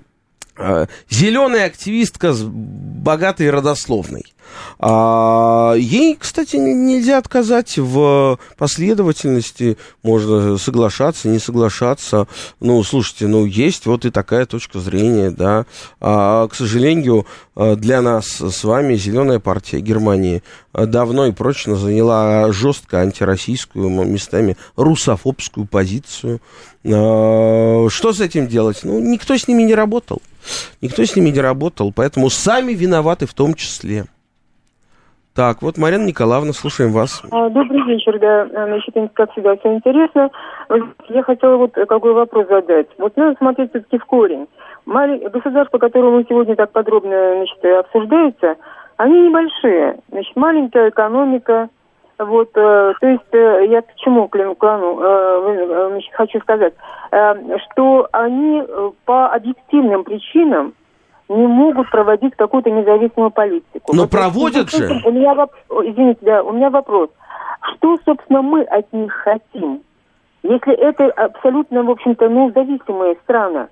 [1.10, 4.26] зеленая активистка с богатой родословной.
[4.80, 9.78] А, ей, кстати, нельзя отказать в последовательности.
[10.04, 12.28] Можно соглашаться, не соглашаться.
[12.60, 15.66] Ну, слушайте, ну, есть вот и такая точка зрения, да.
[16.00, 20.44] А, к сожалению, для нас с вами Зеленая партия Германии
[20.74, 26.42] давно и прочно заняла жестко антироссийскую, местами русофобскую позицию.
[26.86, 28.80] А, что с этим делать?
[28.84, 30.22] Ну, никто с ними не работал.
[30.82, 34.06] Никто с ними не работал, поэтому сами виноваты в том числе.
[35.36, 37.22] Так, вот Марина Николаевна, слушаем вас.
[37.30, 38.48] А, добрый вечер, да.
[38.48, 40.32] Значит, как всегда, все интересно.
[41.10, 42.88] Я хотела вот какой вопрос задать.
[42.98, 44.48] Вот надо смотреть все-таки в корень.
[45.32, 48.56] Государства, которые мы сегодня так подробно значит, обсуждаются,
[48.98, 50.00] они небольшие.
[50.10, 51.70] Значит, маленькая экономика.
[52.20, 56.74] Вот, э, то есть э, я к чему клану, клану э, значит, хочу сказать,
[57.12, 57.34] э,
[57.66, 60.74] что они э, по объективным причинам
[61.30, 63.94] не могут проводить какую-то независимую политику.
[63.94, 65.00] Но вот, проводят же.
[65.06, 65.52] У меня воп...
[65.70, 67.10] Извините, да, у меня вопрос.
[67.74, 69.82] Что, собственно, мы от них хотим?
[70.42, 73.68] Если это абсолютно, в общем-то, ну, зависимые страны.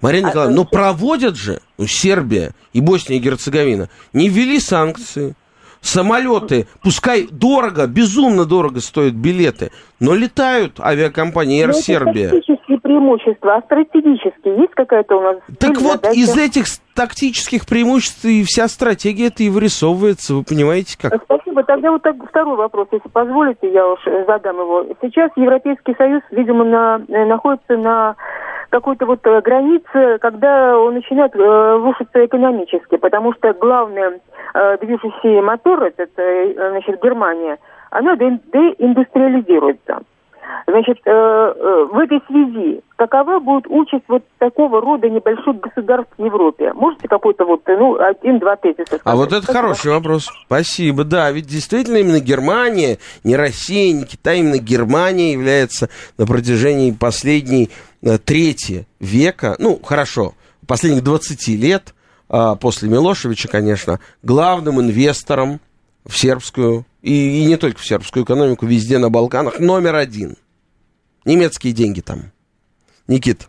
[0.00, 4.58] Мария а, Николаевна, а, ну проводят же, ну, Сербия и Босния и Герцеговина, не ввели
[4.60, 5.34] санкции,
[5.82, 12.30] самолеты, пускай дорого, безумно дорого стоят билеты, но летают авиакомпании Air Serbia.
[12.30, 15.36] тактические преимущества, а стратегические есть какая-то у нас?
[15.58, 16.18] Так вот, задача?
[16.18, 16.64] из этих
[16.94, 21.22] тактических преимуществ и вся стратегия это и вырисовывается, вы понимаете как?
[21.24, 21.64] Спасибо.
[21.64, 24.86] Тогда вот так, второй вопрос, если позволите, я уж задам его.
[25.02, 28.16] Сейчас Европейский Союз, видимо, на, находится на
[28.72, 34.20] какой-то вот э, границе, когда он начинает э, рушиться экономически, потому что главный
[34.54, 37.58] э, движущий мотор, это, э, значит, Германия,
[37.90, 40.00] она деиндустриализируется.
[40.66, 46.24] Значит, э, э, в этой связи какова будет участь вот такого рода небольших государств в
[46.24, 46.72] Европе?
[46.72, 49.02] Можете какой-то вот, ну, один-два тезиса сказать?
[49.04, 49.58] А вот это Спасибо.
[49.60, 50.28] хороший вопрос.
[50.46, 51.04] Спасибо.
[51.04, 57.70] Да, ведь действительно именно Германия, не Россия, не Китай, именно Германия является на протяжении последней
[58.02, 60.34] э, трети века, ну, хорошо,
[60.66, 61.94] последних 20 лет,
[62.28, 65.60] э, после Милошевича, конечно, главным инвестором
[66.04, 70.36] в сербскую, и, и не только в сербскую экономику, везде на Балканах, номер один.
[71.24, 72.32] Немецкие деньги там.
[73.08, 73.48] Никит,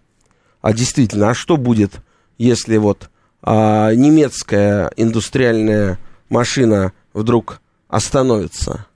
[0.62, 2.02] а действительно, а что будет,
[2.38, 3.10] если вот
[3.42, 8.88] а, немецкая индустриальная машина вдруг остановится?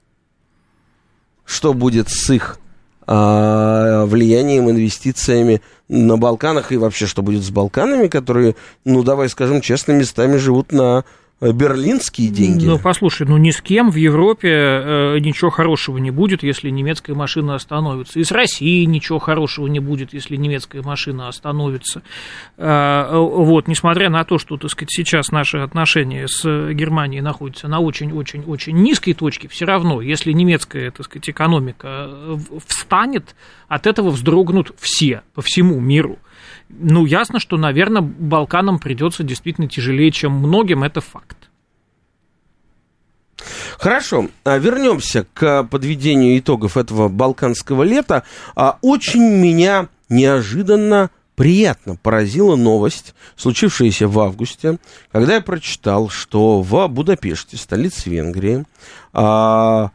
[1.44, 2.58] Что будет с их
[3.06, 9.60] а, влиянием, инвестициями на Балканах и вообще что будет с Балканами, которые, ну давай скажем
[9.60, 11.04] честно, местами живут на
[11.40, 12.66] берлинские деньги.
[12.66, 17.14] Ну, послушай, ну ни с кем в Европе э, ничего хорошего не будет, если немецкая
[17.14, 18.18] машина остановится.
[18.18, 22.02] И с Россией ничего хорошего не будет, если немецкая машина остановится.
[22.56, 27.78] Э, вот, несмотря на то, что, так сказать, сейчас наши отношения с Германией находятся на
[27.78, 32.10] очень-очень-очень низкой точке, все равно, если немецкая, так сказать, экономика
[32.66, 33.36] встанет,
[33.68, 36.18] от этого вздрогнут все по всему миру.
[36.68, 41.48] Ну, ясно, что, наверное, Балканам придется действительно тяжелее, чем многим, это факт.
[43.78, 48.24] Хорошо, а, вернемся к подведению итогов этого балканского лета.
[48.56, 54.78] А, очень меня неожиданно приятно поразила новость, случившаяся в августе,
[55.12, 58.64] когда я прочитал, что в Будапеште, столице Венгрии,
[59.12, 59.92] а,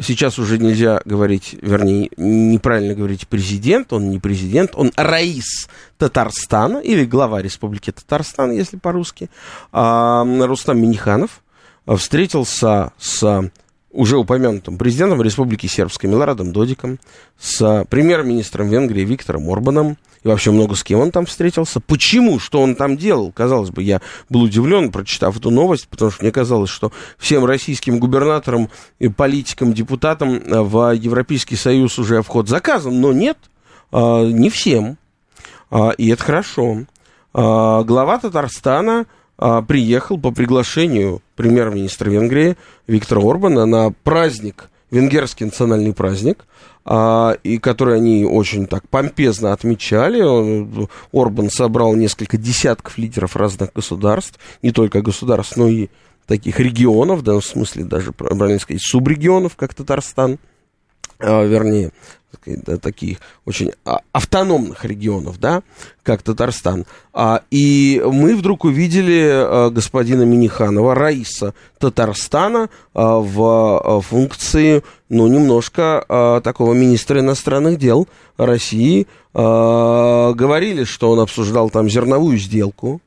[0.00, 7.04] сейчас уже нельзя говорить, вернее, неправильно говорить президент, он не президент, он Раис Татарстана, или
[7.04, 9.30] глава Республики Татарстан, если по-русски,
[9.72, 11.42] а, Рустам Миниханов,
[11.86, 13.50] встретился с
[13.92, 16.98] уже упомянутым президентом Республики Сербской Милорадом Додиком,
[17.38, 21.80] с премьер-министром Венгрии Виктором Орбаном, и вообще много с кем он там встретился.
[21.80, 22.38] Почему?
[22.38, 23.32] Что он там делал?
[23.32, 27.98] Казалось бы, я был удивлен, прочитав эту новость, потому что мне казалось, что всем российским
[27.98, 33.38] губернаторам, и политикам, депутатам в Европейский Союз уже вход заказан, но нет,
[33.92, 34.98] а, не всем.
[35.70, 36.84] А, и это хорошо.
[37.32, 39.06] А, глава Татарстана
[39.66, 46.44] приехал по приглашению премьер-министра Венгрии Виктора Орбана на праздник, венгерский национальный праздник,
[46.84, 50.20] а, и который они очень так помпезно отмечали.
[50.22, 55.88] Он, Орбан собрал несколько десятков лидеров разных государств, не только государств, но и
[56.26, 60.38] таких регионов, в данном смысле даже, правильно сказать, субрегионов, как Татарстан,
[61.18, 61.44] а,
[62.46, 65.62] да, таких очень а, автономных регионов, да,
[66.02, 66.86] как Татарстан.
[67.12, 75.26] А, и мы вдруг увидели а, господина Миниханова, Раиса Татарстана, а, в а, функции, ну,
[75.26, 79.06] немножко а, такого министра иностранных дел России.
[79.34, 83.00] А, говорили, что он обсуждал там зерновую сделку,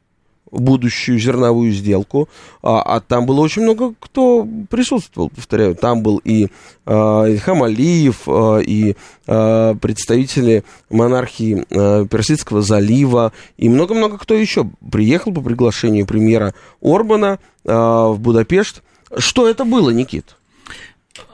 [0.54, 2.30] будущую зерновую сделку,
[2.62, 6.48] а, а там было очень много кто присутствовал, повторяю, там был и
[6.86, 8.96] а, Ильхам Алиев, а, и
[9.28, 17.40] а, представители монархии а, Персидского залива, и много-много кто еще приехал по приглашению премьера Орбана
[17.66, 18.84] а, в Будапешт.
[19.18, 20.36] Что это было, Никит?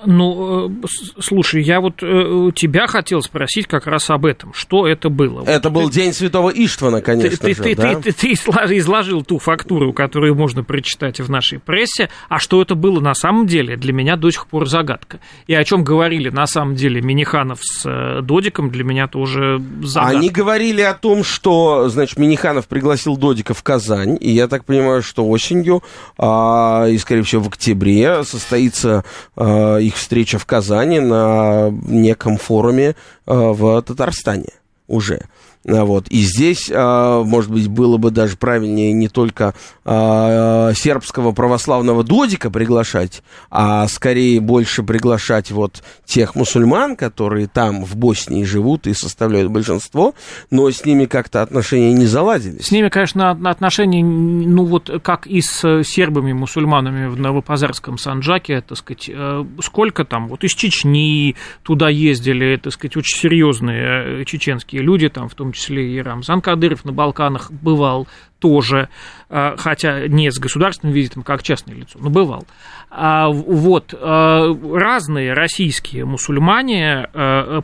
[0.06, 0.88] Ну, э,
[1.22, 4.54] слушай, я вот э, тебя хотел спросить как раз об этом.
[4.54, 5.44] Что это было?
[5.46, 7.96] Это был День Святого Иштвана, конечно ты, же, ты, да?
[7.96, 8.32] ты, ты, ты
[8.78, 13.48] изложил ту фактуру, которую можно прочитать в нашей прессе, а что это было на самом
[13.48, 15.20] деле, для меня до сих пор загадка.
[15.48, 20.18] И о чем говорили на самом деле Миниханов с э, Додиком, для меня тоже загадка.
[20.18, 25.02] Они говорили о том, что, значит, Миниханов пригласил Додика в Казань, и я так понимаю,
[25.02, 25.84] что осенью,
[26.18, 29.06] а, и, скорее всего, в октябре состоится
[29.38, 34.54] а, их встреча в Казани на неком форуме а, в Татарстане
[34.88, 35.22] уже.
[35.68, 36.08] А, вот.
[36.08, 42.50] И здесь, а, может быть, было бы даже правильнее не только а, сербского православного додика
[42.50, 49.52] приглашать, а скорее больше приглашать вот тех мусульман, которые там в Боснии живут и составляют
[49.52, 50.16] большинство,
[50.50, 52.68] но с ними как-то отношения не заладились.
[52.68, 58.78] С ними, конечно, отношения, ну вот как и с сербами, мусульманами в Новопазарском Санджаке, так
[58.78, 64.82] сказать, э, сколько там, вот из Чечни туда ездили, так сказать, очень серьезные э, чеченские
[64.82, 68.08] люди, там в том числе и Рамзан Кадыров на Балканах бывал
[68.40, 68.90] тоже,
[69.30, 72.46] э, хотя не с государственным визитом, как частное лицо, но бывал.
[72.92, 77.08] А, вот, разные российские мусульмане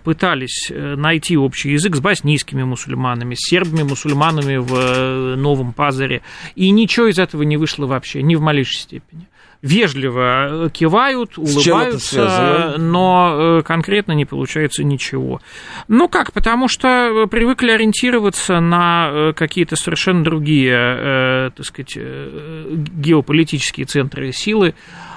[0.04, 6.22] пытались найти общий язык с боснийскими мусульманами, с сербами-мусульманами в Новом Пазаре,
[6.54, 9.28] и ничего из этого не вышло вообще, ни в малейшей степени
[9.66, 15.42] вежливо кивают, улыбаются, но э, конкретно не получается ничего.
[15.88, 23.88] Ну как, потому что привыкли ориентироваться на э, какие-то совершенно другие, э, так сказать, геополитические
[23.88, 24.76] центры силы.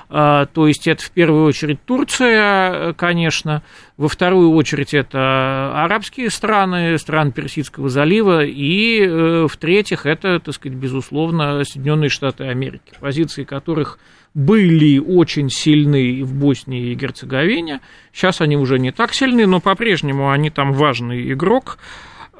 [0.08, 3.62] То есть это в первую очередь Турция, конечно,
[3.96, 11.62] во вторую очередь это арабские страны, страны Персидского залива, и в-третьих это, так сказать, безусловно,
[11.64, 13.98] Соединенные Штаты Америки, позиции которых
[14.34, 17.80] были очень сильны в Боснии и Герцеговине.
[18.12, 21.78] Сейчас они уже не так сильны, но по-прежнему они там важный игрок.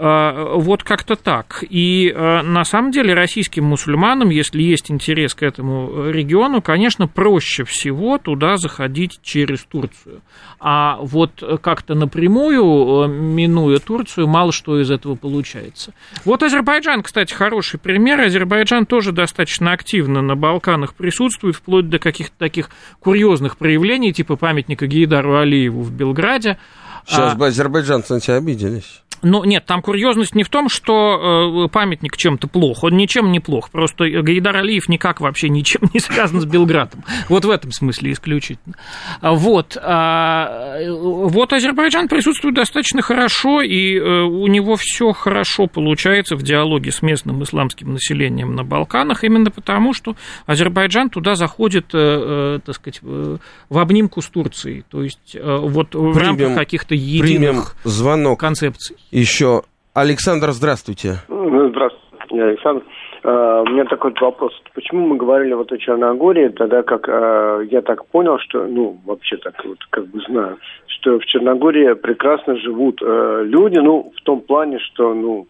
[0.01, 1.65] А, вот как-то так.
[1.69, 7.65] И а, на самом деле российским мусульманам, если есть интерес к этому региону, конечно, проще
[7.65, 10.23] всего туда заходить через Турцию.
[10.61, 15.93] А вот как-то напрямую, минуя Турцию, мало что из этого получается.
[16.25, 18.21] Вот Азербайджан, кстати, хороший пример.
[18.21, 24.87] Азербайджан тоже достаточно активно на Балканах присутствует, вплоть до каких-то таких курьезных проявлений, типа памятника
[24.87, 26.57] Гейдару Алиеву в Белграде.
[27.05, 27.37] Сейчас а...
[27.37, 29.03] бы азербайджанцы на тебя обиделись.
[29.23, 32.85] Ну, нет, там курьезность не в том, что э, памятник чем-то плох.
[32.85, 33.71] Он ничем не плох.
[33.71, 37.05] Просто Гайдар Алиев никак вообще ничем не связан с Белградом.
[37.29, 38.77] Вот в этом смысле исключительно.
[39.21, 39.77] А вот.
[39.81, 46.93] А, вот Азербайджан присутствует достаточно хорошо, и э, у него все хорошо получается в диалоге
[46.93, 50.17] с местным исламским населением на Балканах, именно потому, что
[50.47, 54.85] Азербайджан туда заходит, э, так сказать, в обнимку с Турцией.
[54.89, 58.41] То есть вот в рамках каких-то единых звонок.
[58.41, 58.97] концепций.
[59.11, 59.63] Еще
[59.95, 61.17] Александр, здравствуйте.
[61.29, 62.85] Ну, здравствуйте, Александр.
[63.25, 64.53] Uh, у меня такой вопрос.
[64.75, 69.37] Почему мы говорили вот о Черногории, тогда как uh, я так понял, что, ну, вообще
[69.39, 74.41] так вот как бы знаю, что в Черногории прекрасно живут uh, люди, ну, в том
[74.41, 75.49] плане, что, ну,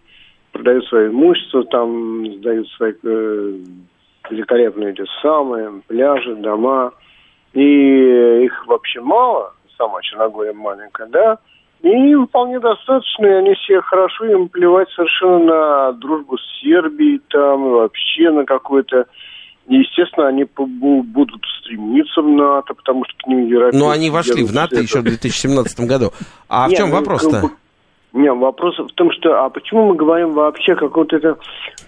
[0.52, 2.94] продают свое имущество, там сдают свои
[4.30, 6.92] великолепные эти самые пляжи, дома,
[7.52, 11.38] и их вообще мало, сама Черногория маленькая, да,
[11.82, 17.70] и вполне достаточно, и они все хорошо, им плевать совершенно на дружбу с Сербией, там,
[17.70, 19.06] вообще на какой-то...
[19.68, 23.78] Естественно, они будут стремиться в НАТО, потому что к ним европейцы...
[23.78, 26.10] Но они вошли в НАТО еще в 2017 году.
[26.48, 27.50] А в чем ну, вопрос-то?
[28.18, 31.38] Нет, вопрос в том, что а почему мы говорим вообще каком-то это,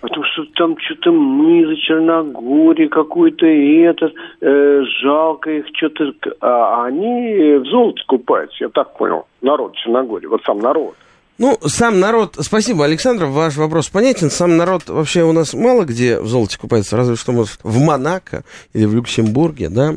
[0.00, 6.84] потому что там что-то мы за Черногории какой-то и этот э, жалко их что-то, а
[6.84, 10.94] они в золоте купаются, я так понял, народ Черногории, вот сам народ.
[11.38, 14.30] Ну, сам народ, спасибо, Александр, ваш вопрос понятен.
[14.30, 18.44] Сам народ вообще у нас мало где в золоте купается, разве что, может, в Монако
[18.72, 19.94] или в Люксембурге, да?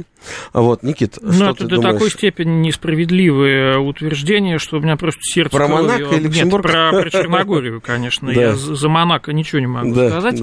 [0.53, 1.93] Вот, Никит, ну, что это ты до думаешь?
[1.93, 5.55] такой степени несправедливое утверждение, что у меня просто сердце...
[5.55, 5.85] Про кровью...
[5.85, 6.65] Монако или Люксембург?
[6.65, 8.29] Нет, про, про Черногорию, конечно.
[8.31, 10.41] Я за Монако ничего не могу сказать.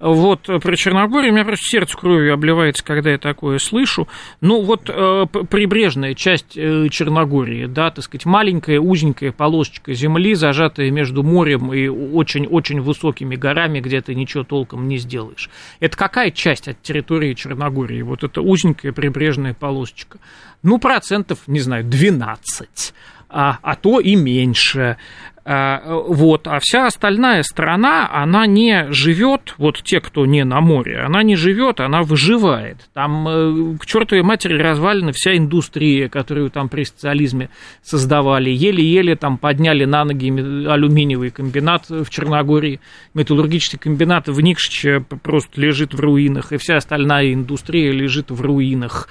[0.00, 4.08] Вот, про Черногорию у меня просто сердце кровью обливается, когда я такое слышу.
[4.40, 10.90] Ну, вот э, прибрежная часть э, Черногории, да, так сказать, маленькая узенькая полосочка земли, зажатая
[10.90, 15.48] между морем и очень-очень высокими горами, где ты ничего толком не сделаешь.
[15.78, 18.02] Это какая часть от территории Черногории?
[18.02, 20.18] Вот это узенькая прибрежная прибрежная полосочка.
[20.62, 22.94] Ну, процентов, не знаю, 12,
[23.28, 24.96] а, а то и меньше.
[25.44, 31.00] А, вот, а вся остальная страна, она не живет, вот те, кто не на море,
[31.00, 32.76] она не живет, она выживает.
[32.94, 37.48] Там э, к чертовой матери развалена вся индустрия, которую там при социализме
[37.82, 38.50] создавали.
[38.50, 42.78] Еле-еле там подняли на ноги алюминиевый комбинат в Черногории,
[43.14, 49.08] металлургический комбинат в Никшиче просто лежит в руинах, и вся остальная индустрия лежит в руинах.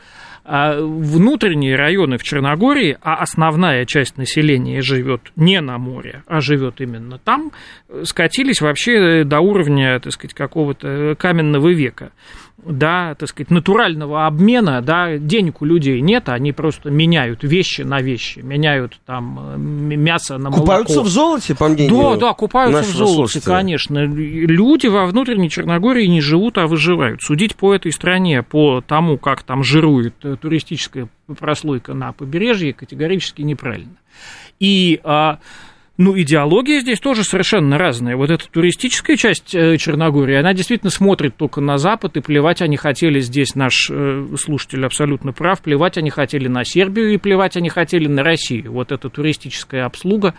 [0.53, 6.81] А внутренние районы в Черногории, а основная часть населения живет не на море, а живет
[6.81, 7.53] именно там,
[8.03, 12.11] скатились вообще до уровня, так сказать, какого-то каменного века
[12.63, 18.01] да, так сказать, натурального обмена, да, денег у людей нет, они просто меняют вещи на
[18.01, 20.61] вещи, меняют там мясо на молоко.
[20.61, 23.53] Купаются в золоте, по мнению Да, да, купаются в золоте, слушателя.
[23.55, 24.05] конечно.
[24.05, 27.21] Люди во внутренней Черногории не живут, а выживают.
[27.21, 33.41] Судить по этой стране, по тому, как там жирует э, туристическая прослойка на побережье, категорически
[33.41, 33.95] неправильно.
[34.59, 35.39] И а,
[36.01, 38.17] ну, идеология здесь тоже совершенно разная.
[38.17, 42.75] Вот эта туристическая часть э, Черногории, она действительно смотрит только на Запад, и плевать они
[42.75, 47.69] хотели здесь, наш э, слушатель абсолютно прав, плевать они хотели на Сербию, и плевать они
[47.69, 48.71] хотели на Россию.
[48.71, 50.33] Вот эта туристическая обслуга,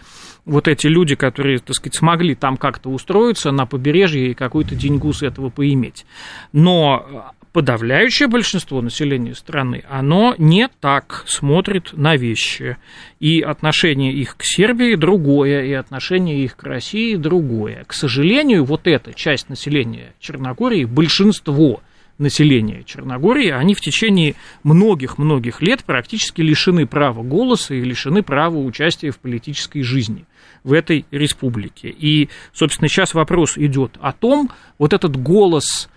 [0.45, 5.13] вот эти люди, которые, так сказать, смогли там как-то устроиться на побережье и какой-то деньгу
[5.13, 6.05] с этого поиметь.
[6.53, 12.79] Но подавляющее большинство населения страны, оно не так смотрит на вещи.
[13.21, 17.85] И отношение их к Сербии другое, и отношение их к России другое.
[17.87, 21.83] К сожалению, вот эта часть населения Черногории, большинство
[22.19, 29.11] населения Черногории, они в течение многих-многих лет практически лишены права голоса и лишены права участия
[29.11, 30.25] в политической жизни
[30.65, 31.89] в этой республике.
[31.89, 35.89] И, собственно, сейчас вопрос идет о том, вот этот голос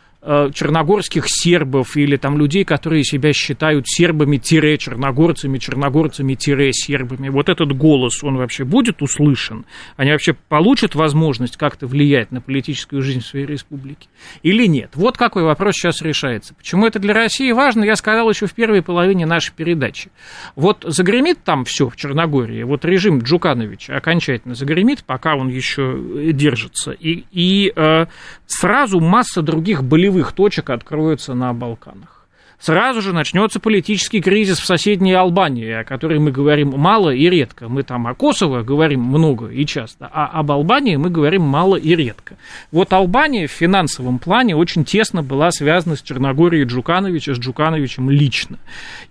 [0.54, 7.30] черногорских сербов или там людей, которые себя считают сербами-черногорцами, черногорцами-сербами.
[7.30, 9.66] Вот этот голос, он вообще будет услышан?
[9.98, 14.08] Они вообще получат возможность как-то влиять на политическую жизнь своей республики?
[14.42, 14.92] Или нет?
[14.96, 16.56] Вот какой вопрос сейчас решается.
[16.56, 20.10] Почему это для России важно, я сказал еще в первой половине нашей передачи.
[20.56, 26.92] Вот загремит там все в Черногории, вот режим Джукановича окончательно загремит, пока он еще держится,
[26.92, 28.06] и, и э,
[28.48, 32.16] сразу масса других болевых точек откроются на Балканах.
[32.60, 37.68] сразу же начнется политический кризис в соседней Албании, о которой мы говорим мало и редко.
[37.70, 41.96] Мы там о Косово говорим много и часто, а об Албании мы говорим мало и
[41.96, 42.38] редко.
[42.72, 48.58] Вот Албания в финансовом плане очень тесно была связана с Черногорией Джукановича, с Джукановичем лично.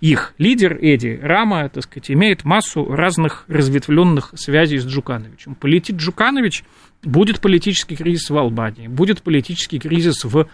[0.01, 5.55] Их лидер Эди Рама, так сказать, имеет массу разных разветвленных связей с Джукановичем.
[5.55, 6.63] Полетит Джуканович,
[7.03, 10.47] будет политический кризис в Албании, будет политический кризис в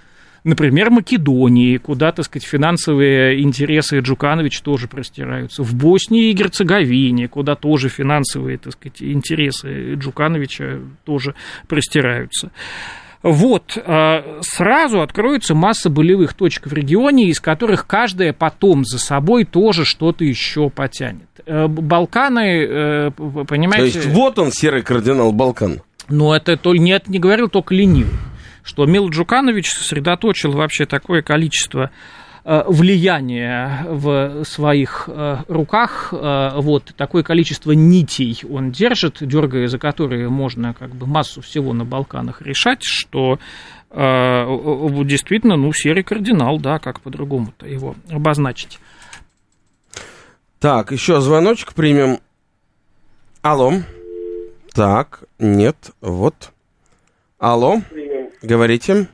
[0.43, 5.61] Например, Македонии, куда, так сказать, финансовые интересы Джуканович тоже простираются.
[5.61, 11.35] В Боснии и Герцеговине, куда тоже финансовые, так сказать, интересы Джукановича тоже
[11.67, 12.51] простираются.
[13.21, 19.45] Вот, а, сразу откроется масса болевых точек в регионе, из которых каждая потом за собой
[19.45, 21.29] тоже что-то еще потянет.
[21.45, 23.11] Э, Балканы, э,
[23.47, 23.91] понимаете...
[23.91, 25.81] То есть вот он, серый кардинал Балкан.
[26.09, 28.17] Ну, это то, нет, не говорил только ленивый
[28.64, 31.91] что Мил Джуканович сосредоточил вообще такое количество
[32.43, 39.80] э, влияния в своих э, руках, э, вот такое количество нитей он держит, дергая за
[39.80, 43.39] которые можно как бы массу всего на Балканах решать, что
[43.93, 48.80] действительно, ну, серый кардинал, да, как по-другому-то его обозначить.
[50.62, 52.20] Так, еще звоночек примем.
[53.41, 53.74] Алло.
[54.74, 56.53] Так, нет, вот.
[57.39, 57.82] Алло.
[58.41, 59.07] Говорите.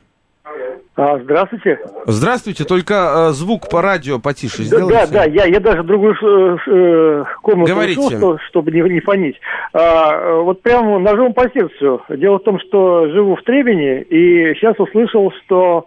[0.96, 1.78] А, здравствуйте.
[2.06, 5.06] Здравствуйте, только э, звук по радио потише сделайте.
[5.06, 8.00] Да, да, я, я даже другую э, э комнату Говорите.
[8.00, 9.36] ушел, что, чтобы не, не фонить.
[9.72, 12.02] А, вот прямо ножом по сердцу.
[12.08, 15.86] Дело в том, что живу в Требине, и сейчас услышал, что,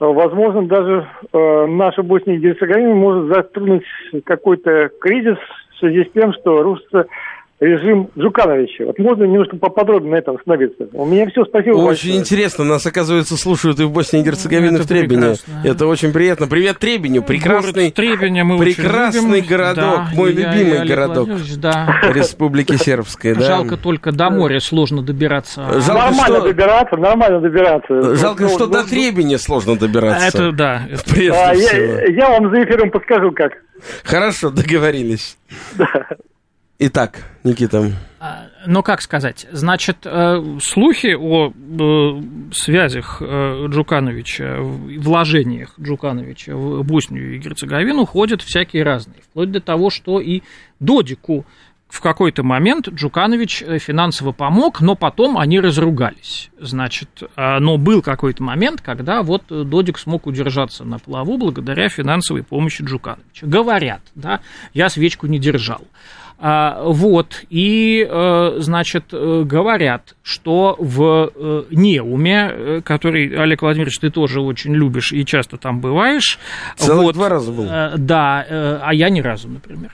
[0.00, 3.84] э, возможно, даже э, наша Босния и Герцеговина может затронуть
[4.24, 5.36] какой-то кризис
[5.74, 7.04] в связи с тем, что рушится
[7.58, 8.84] режим Жукановича.
[8.84, 10.88] Вот можно немножко поподробнее на этом остановиться?
[10.92, 12.16] У меня все, спасибо Очень большое.
[12.16, 15.20] интересно, нас, оказывается, слушают и в Боснии и Герцеговине, Ну, это в Требине.
[15.20, 15.60] прекрасно.
[15.64, 16.46] Это очень приятно.
[16.48, 19.48] Привет Требеню, прекрасный, Город Требеня мы очень прекрасный любим.
[19.48, 22.00] городок, Да, мой я- любимый я, городок Владимирович, да.
[22.14, 23.34] Республики Сербской.
[23.34, 23.40] Да.
[23.40, 25.62] Жалко только до моря сложно добираться.
[25.80, 28.16] Жалко, нормально что- добираться, нормально добираться.
[28.16, 30.26] Жалко, Вот, что ну, до ну, Требени сложно добираться.
[30.28, 30.82] Это да.
[30.90, 31.80] это- Прежде а, всего.
[31.80, 33.52] я, я вам за эфиром подскажу, как.
[34.04, 35.38] Хорошо, договорились.
[36.78, 37.90] Итак, Никита.
[38.20, 46.82] А, Ну, как сказать, значит, э, слухи о э, связях э, Джукановича, вложениях Джукановича в
[46.84, 50.42] Боснию и Герцеговину ходят всякие разные, вплоть до того, что и
[50.78, 51.46] Додику
[51.88, 56.50] в какой-то момент Джуканович финансово помог, но потом они разругались.
[56.60, 62.42] Значит, а, но был какой-то момент, когда вот Додик смог удержаться на плаву благодаря финансовой
[62.42, 63.46] помощи Джукановича.
[63.46, 64.40] Говорят, да,
[64.74, 65.80] я свечку не держал.
[66.38, 74.10] А, вот, и, э, значит, э, говорят, что в э, Неуме, который, Олег Владимирович, ты
[74.10, 76.38] тоже очень любишь и часто там бываешь.
[76.76, 77.66] Целых вот, два раза был.
[77.96, 78.44] Да,
[78.82, 79.92] а я ни разу, например.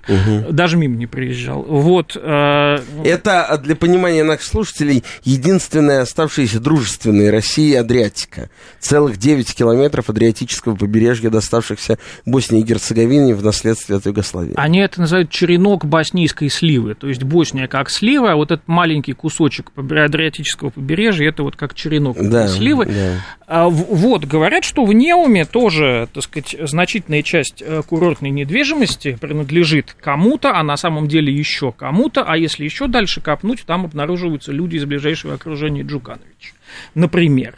[0.50, 1.62] Даже мимо не приезжал.
[1.62, 2.16] Вот.
[2.16, 8.50] Это, для понимания наших слушателей, единственная оставшаяся дружественная Россия Адриатика.
[8.80, 14.54] Целых 9 километров Адриатического побережья, доставшихся Боснии и Герцеговине в наследствие от Югославии.
[14.56, 15.84] Они это называют черенок
[16.32, 16.94] боснийской сливы.
[16.94, 21.74] То есть Босния как слива, а вот этот маленький кусочек Адриатического побережья, это вот как
[21.74, 22.86] черенок Да, сливы.
[22.86, 23.20] да.
[23.46, 29.94] А, Вот, говорят, что в Неуме тоже, так сказать, значительная часть э, курортной недвижимости принадлежит
[30.00, 34.76] кому-то, а на самом деле еще кому-то, а если еще дальше копнуть, там обнаруживаются люди
[34.76, 36.52] из ближайшего окружения Джукановича.
[36.94, 37.56] Например,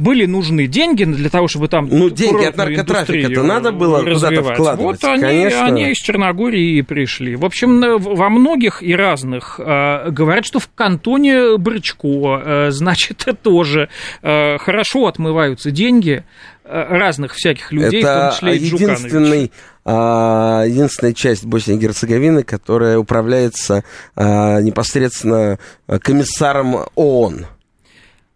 [0.00, 5.02] были нужны деньги для того, чтобы там Ну, деньги от наркотрафика-то надо было куда-то вкладывать,
[5.02, 5.64] Вот они, конечно.
[5.66, 7.36] они из Черногории и пришли.
[7.36, 13.88] В общем, во многих и разных э, говорят, что в кантоне Брычко, э, значит, тоже
[14.22, 16.24] э, хорошо отмываются деньги
[16.64, 19.52] разных всяких людей, в том Это числе и единственный,
[19.84, 23.82] а, единственная часть Боснии и Герцеговины, которая управляется
[24.14, 25.58] а, непосредственно
[26.00, 27.46] комиссаром ООН.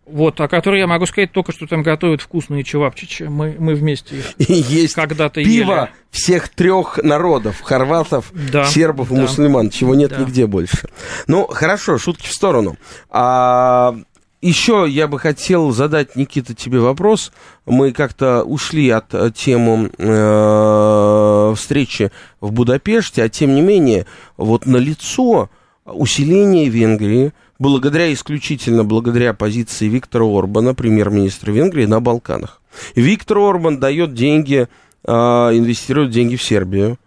[0.06, 3.22] Вот, о которой я могу сказать только, что там готовят вкусные чевапчичи.
[3.22, 5.88] Мы, мы вместе их И есть когда-то пиво ели.
[6.10, 9.22] всех трех народов, хорватов, Да, сербов и да.
[9.22, 10.18] мусульман, чего нет Да.
[10.18, 10.88] нигде больше.
[11.26, 12.76] Ну, хорошо, шутки в сторону.
[13.08, 13.96] А,
[14.42, 17.32] еще я бы хотел задать, Никита, тебе вопрос.
[17.64, 22.10] Мы как-то ушли от э, темы э, встречи
[22.42, 24.04] в Будапеште, а тем не менее,
[24.36, 25.48] вот на лицо
[25.86, 32.60] усиление Венгрии, благодаря исключительно благодаря позиции Виктора Орбана, премьер-министра Венгрии, на Балканах.
[32.94, 34.68] Виктор Орбан дает деньги,
[35.04, 36.98] э, инвестирует деньги в Сербию.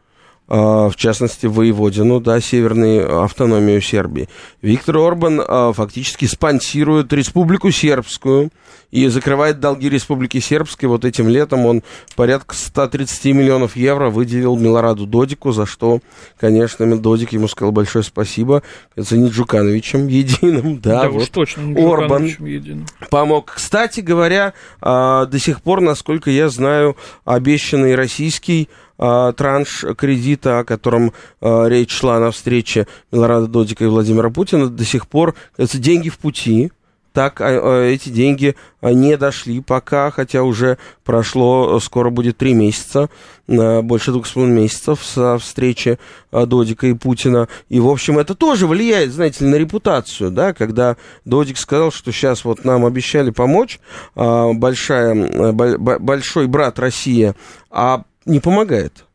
[0.48, 4.30] В частности, воеводину, да, северной автономию Сербии.
[4.62, 5.42] Виктор Орбан
[5.74, 8.50] фактически спонсирует Республику Сербскую
[8.92, 10.88] и закрывает долги Республики Сербской.
[10.88, 11.84] Вот этим летом он
[12.16, 16.00] порядка 130 миллионов евро выделил Милораду Додику, за что,
[16.40, 18.64] конечно, Додик ему сказал большое спасибо.
[18.96, 21.24] Это не Джукановичем единым, да, Да вот.
[21.24, 22.86] уж точно, не Орбан единым.
[23.10, 23.52] помог.
[23.56, 26.96] Кстати говоря, а, до сих пор, насколько я знаю,
[27.26, 33.88] обещанный российский а, транш кредита, о котором а, речь шла на встрече Милорада Додика и
[33.88, 36.72] Владимира Путина, до сих пор, это деньги в пути.
[37.14, 42.38] Так, а, а, эти деньги а, не дошли пока, хотя уже прошло, э, скоро будет
[42.38, 43.10] три месяца,
[43.48, 45.98] больше двух с половиной месяцев со встречи
[46.32, 47.48] Додика и Путина.
[47.70, 50.96] И, в общем, это тоже влияет, знаете ли, на репутацию, да, когда
[51.26, 53.80] Додик сказал, что сейчас вот нам обещали помочь,
[54.14, 57.36] большая, э, бо- бо- большой брат Россия,
[57.72, 59.06] а не помогает.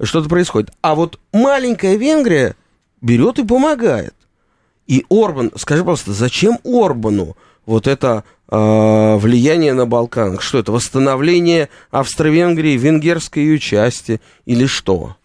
[0.00, 0.70] Что-то происходит.
[0.80, 2.56] А вот маленькая Венгрия
[3.00, 4.14] берет и помогает.
[4.86, 10.42] И Орбан, скажи, пожалуйста, зачем Орбану вот это э, влияние на Балканах?
[10.42, 15.16] Что это, восстановление Австро-Венгрии, венгерской ее части или что?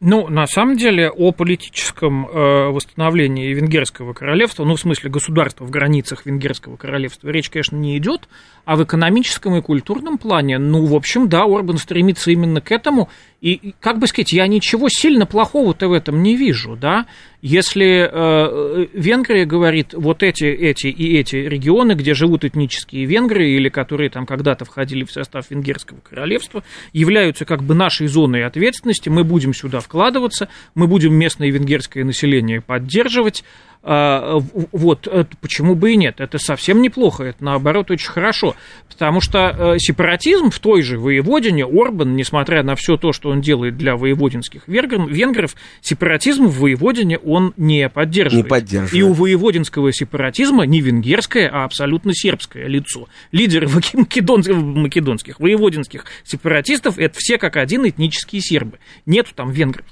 [0.00, 5.70] Ну, на самом деле, о политическом э, восстановлении Венгерского королевства, ну, в смысле государства в
[5.70, 8.28] границах Венгерского королевства, речь, конечно, не идет,
[8.64, 13.08] а в экономическом и культурном плане, ну, в общем, да, Орбан стремится именно к этому,
[13.40, 17.06] и, как бы сказать, я ничего сильно плохого-то в этом не вижу, да,
[17.40, 23.68] если э, Венгрия говорит, вот эти, эти и эти регионы, где живут этнические венгры, или
[23.68, 29.22] которые там когда-то входили в состав Венгерского королевства, являются как бы нашей зоной ответственности, мы
[29.22, 33.44] будем сюда вкладываться, мы будем местное венгерское население поддерживать,
[33.82, 36.20] вот, э, почему бы и нет?
[36.20, 38.56] Это совсем неплохо, это наоборот очень хорошо,
[38.88, 39.38] потому что
[39.74, 43.96] э, сепаратизм в той же воеводине, Орбан, несмотря на все то, что он делает для
[43.96, 48.46] воеводинских венгр- венгров, сепаратизм в воеводине он не поддерживает.
[48.46, 48.92] Не поддерживает.
[48.94, 53.08] И у воеводинского сепаратизма не венгерское, а абсолютно сербское лицо.
[53.32, 54.42] Лидеры маки- македон-
[54.82, 58.78] македонских, воеводинских сепаратистов это все как один этнические сербы.
[59.06, 59.86] Нету там венгров.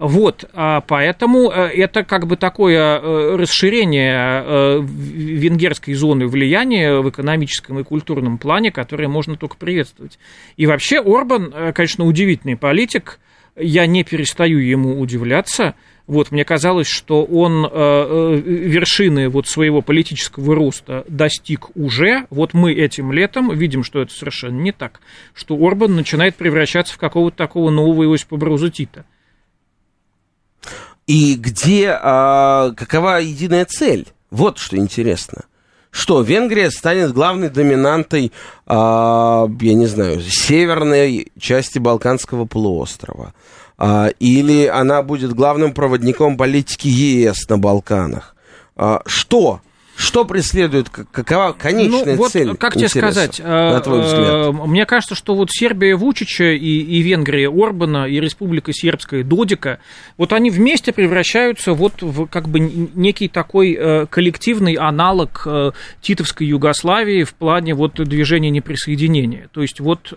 [0.00, 7.10] Вот, а поэтому э, это как бы такое э, расширение э, венгерской зоны влияния в
[7.10, 10.18] экономическом и культурном плане, которое можно только приветствовать.
[10.56, 13.20] И вообще Орбан, конечно, удивительный политик,
[13.56, 15.74] я не перестаю ему удивляться.
[16.06, 22.26] Вот, мне казалось, что он э, вершины вот своего политического роста достиг уже.
[22.30, 25.00] Вот мы этим летом видим, что это совершенно не так,
[25.34, 29.04] что Орбан начинает превращаться в какого-то такого нового Иосипа Бруза Тита.
[31.10, 34.06] И где, а, какова единая цель?
[34.30, 35.42] Вот что интересно.
[35.90, 38.30] Что Венгрия станет главной доминантой,
[38.64, 43.34] а, я не знаю, северной части Балканского полуострова.
[43.76, 48.36] А, или она будет главным проводником политики ЕС на Балканах.
[48.76, 49.62] А, что?
[50.00, 52.56] Что преследует, какова конечная ну, вот, цель?
[52.56, 54.28] как тебе сказать, на э, твой взгляд?
[54.28, 59.78] э, мне кажется, что вот Сербия Вучича и, и Венгрия Орбана, и Республика Сербская Додика,
[60.16, 65.46] вот они вместе превращаются вот в как бы некий такой э, коллективный аналог
[66.00, 69.50] Титовской Югославии в плане вот движения неприсоединения.
[69.52, 70.14] То есть вот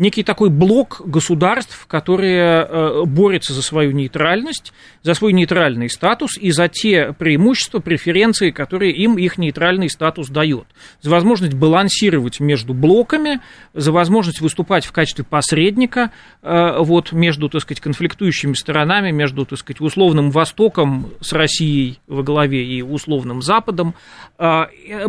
[0.00, 4.72] некий такой блок государств, которые э, борются за свою нейтральность,
[5.02, 10.64] за свой нейтральный статус и за те преимущества, преференции, которые им их нейтральный статус дает.
[11.02, 13.40] За возможность балансировать между блоками,
[13.74, 16.10] за возможность выступать в качестве посредника
[16.42, 22.22] э, вот, между, так сказать, конфликтующими сторонами, между, так сказать, условным Востоком с Россией во
[22.22, 23.94] главе и условным Западом.
[24.38, 24.64] Э,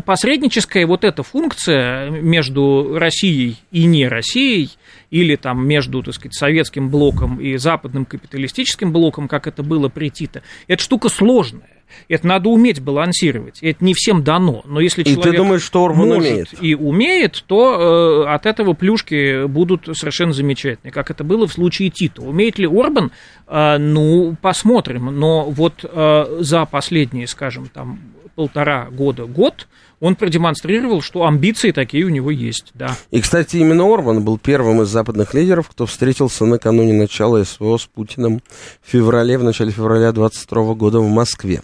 [0.06, 4.72] Посредническая вот эта функция между Россией и не Россией,
[5.10, 10.10] или там между, так сказать, советским блоком и западным капиталистическим блоком, как это было при
[10.10, 11.82] Тито, это штука сложная.
[12.08, 13.60] Это надо уметь балансировать.
[13.62, 14.62] Это не всем дано.
[14.66, 16.54] Но если И ты человек думаешь, что Орбан может умеет?
[16.62, 21.89] и умеет, то э, от этого плюшки будут совершенно замечательные, как это было в случае
[21.89, 22.22] Тита.
[22.22, 23.12] Умеет ли Орбан?
[23.48, 25.06] Э, ну, посмотрим.
[25.20, 28.00] Но вот э, за последние, скажем, там
[28.36, 29.68] полтора года, год,
[30.02, 32.97] он продемонстрировал, что амбиции такие у него есть, да.
[33.12, 37.86] И, кстати, именно Орбан был первым из западных лидеров, кто встретился накануне начала СВО с
[37.86, 38.41] Путиным
[38.82, 41.62] в феврале, в начале февраля 22 года в Москве.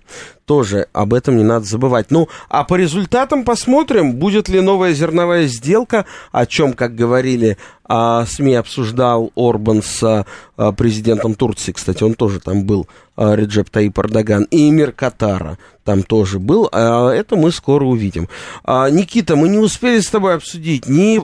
[0.48, 2.10] Тоже об этом не надо забывать.
[2.10, 8.26] Ну, а по результатам посмотрим, будет ли новая зерновая сделка, о чем, как говорили, а,
[8.26, 10.26] СМИ обсуждал Орбан с
[10.56, 12.88] а, президентом Турции, кстати, он тоже там был,
[13.18, 18.30] а, Реджеп Таип Эрдоган, и эмир Катара там тоже был, а это мы скоро увидим.
[18.64, 21.22] А, Никита, мы не успели с тобой обсудить ни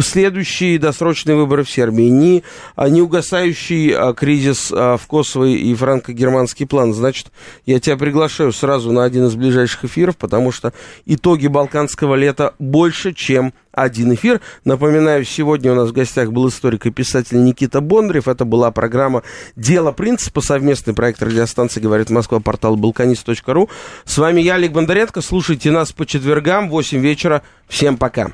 [0.00, 2.42] следующие досрочные выборы в Сербии, ни
[2.74, 6.92] а, не угасающий а, кризис а, в Косово и франко-германский план.
[6.94, 7.32] Значит,
[7.66, 10.72] я тебя приглашаю сразу на один из ближайших эфиров, потому что
[11.06, 14.40] итоги балканского лета больше, чем один эфир.
[14.64, 18.28] Напоминаю, сегодня у нас в гостях был историк и писатель Никита Бондарев.
[18.28, 19.22] Это была программа
[19.56, 23.70] «Дело принципа», совместный проект радиостанции «Говорит Москва», портал balkanist.ru.
[24.04, 25.22] С вами я, Олег Бондаренко.
[25.22, 27.42] Слушайте нас по четвергам в 8 вечера.
[27.68, 28.32] Всем пока.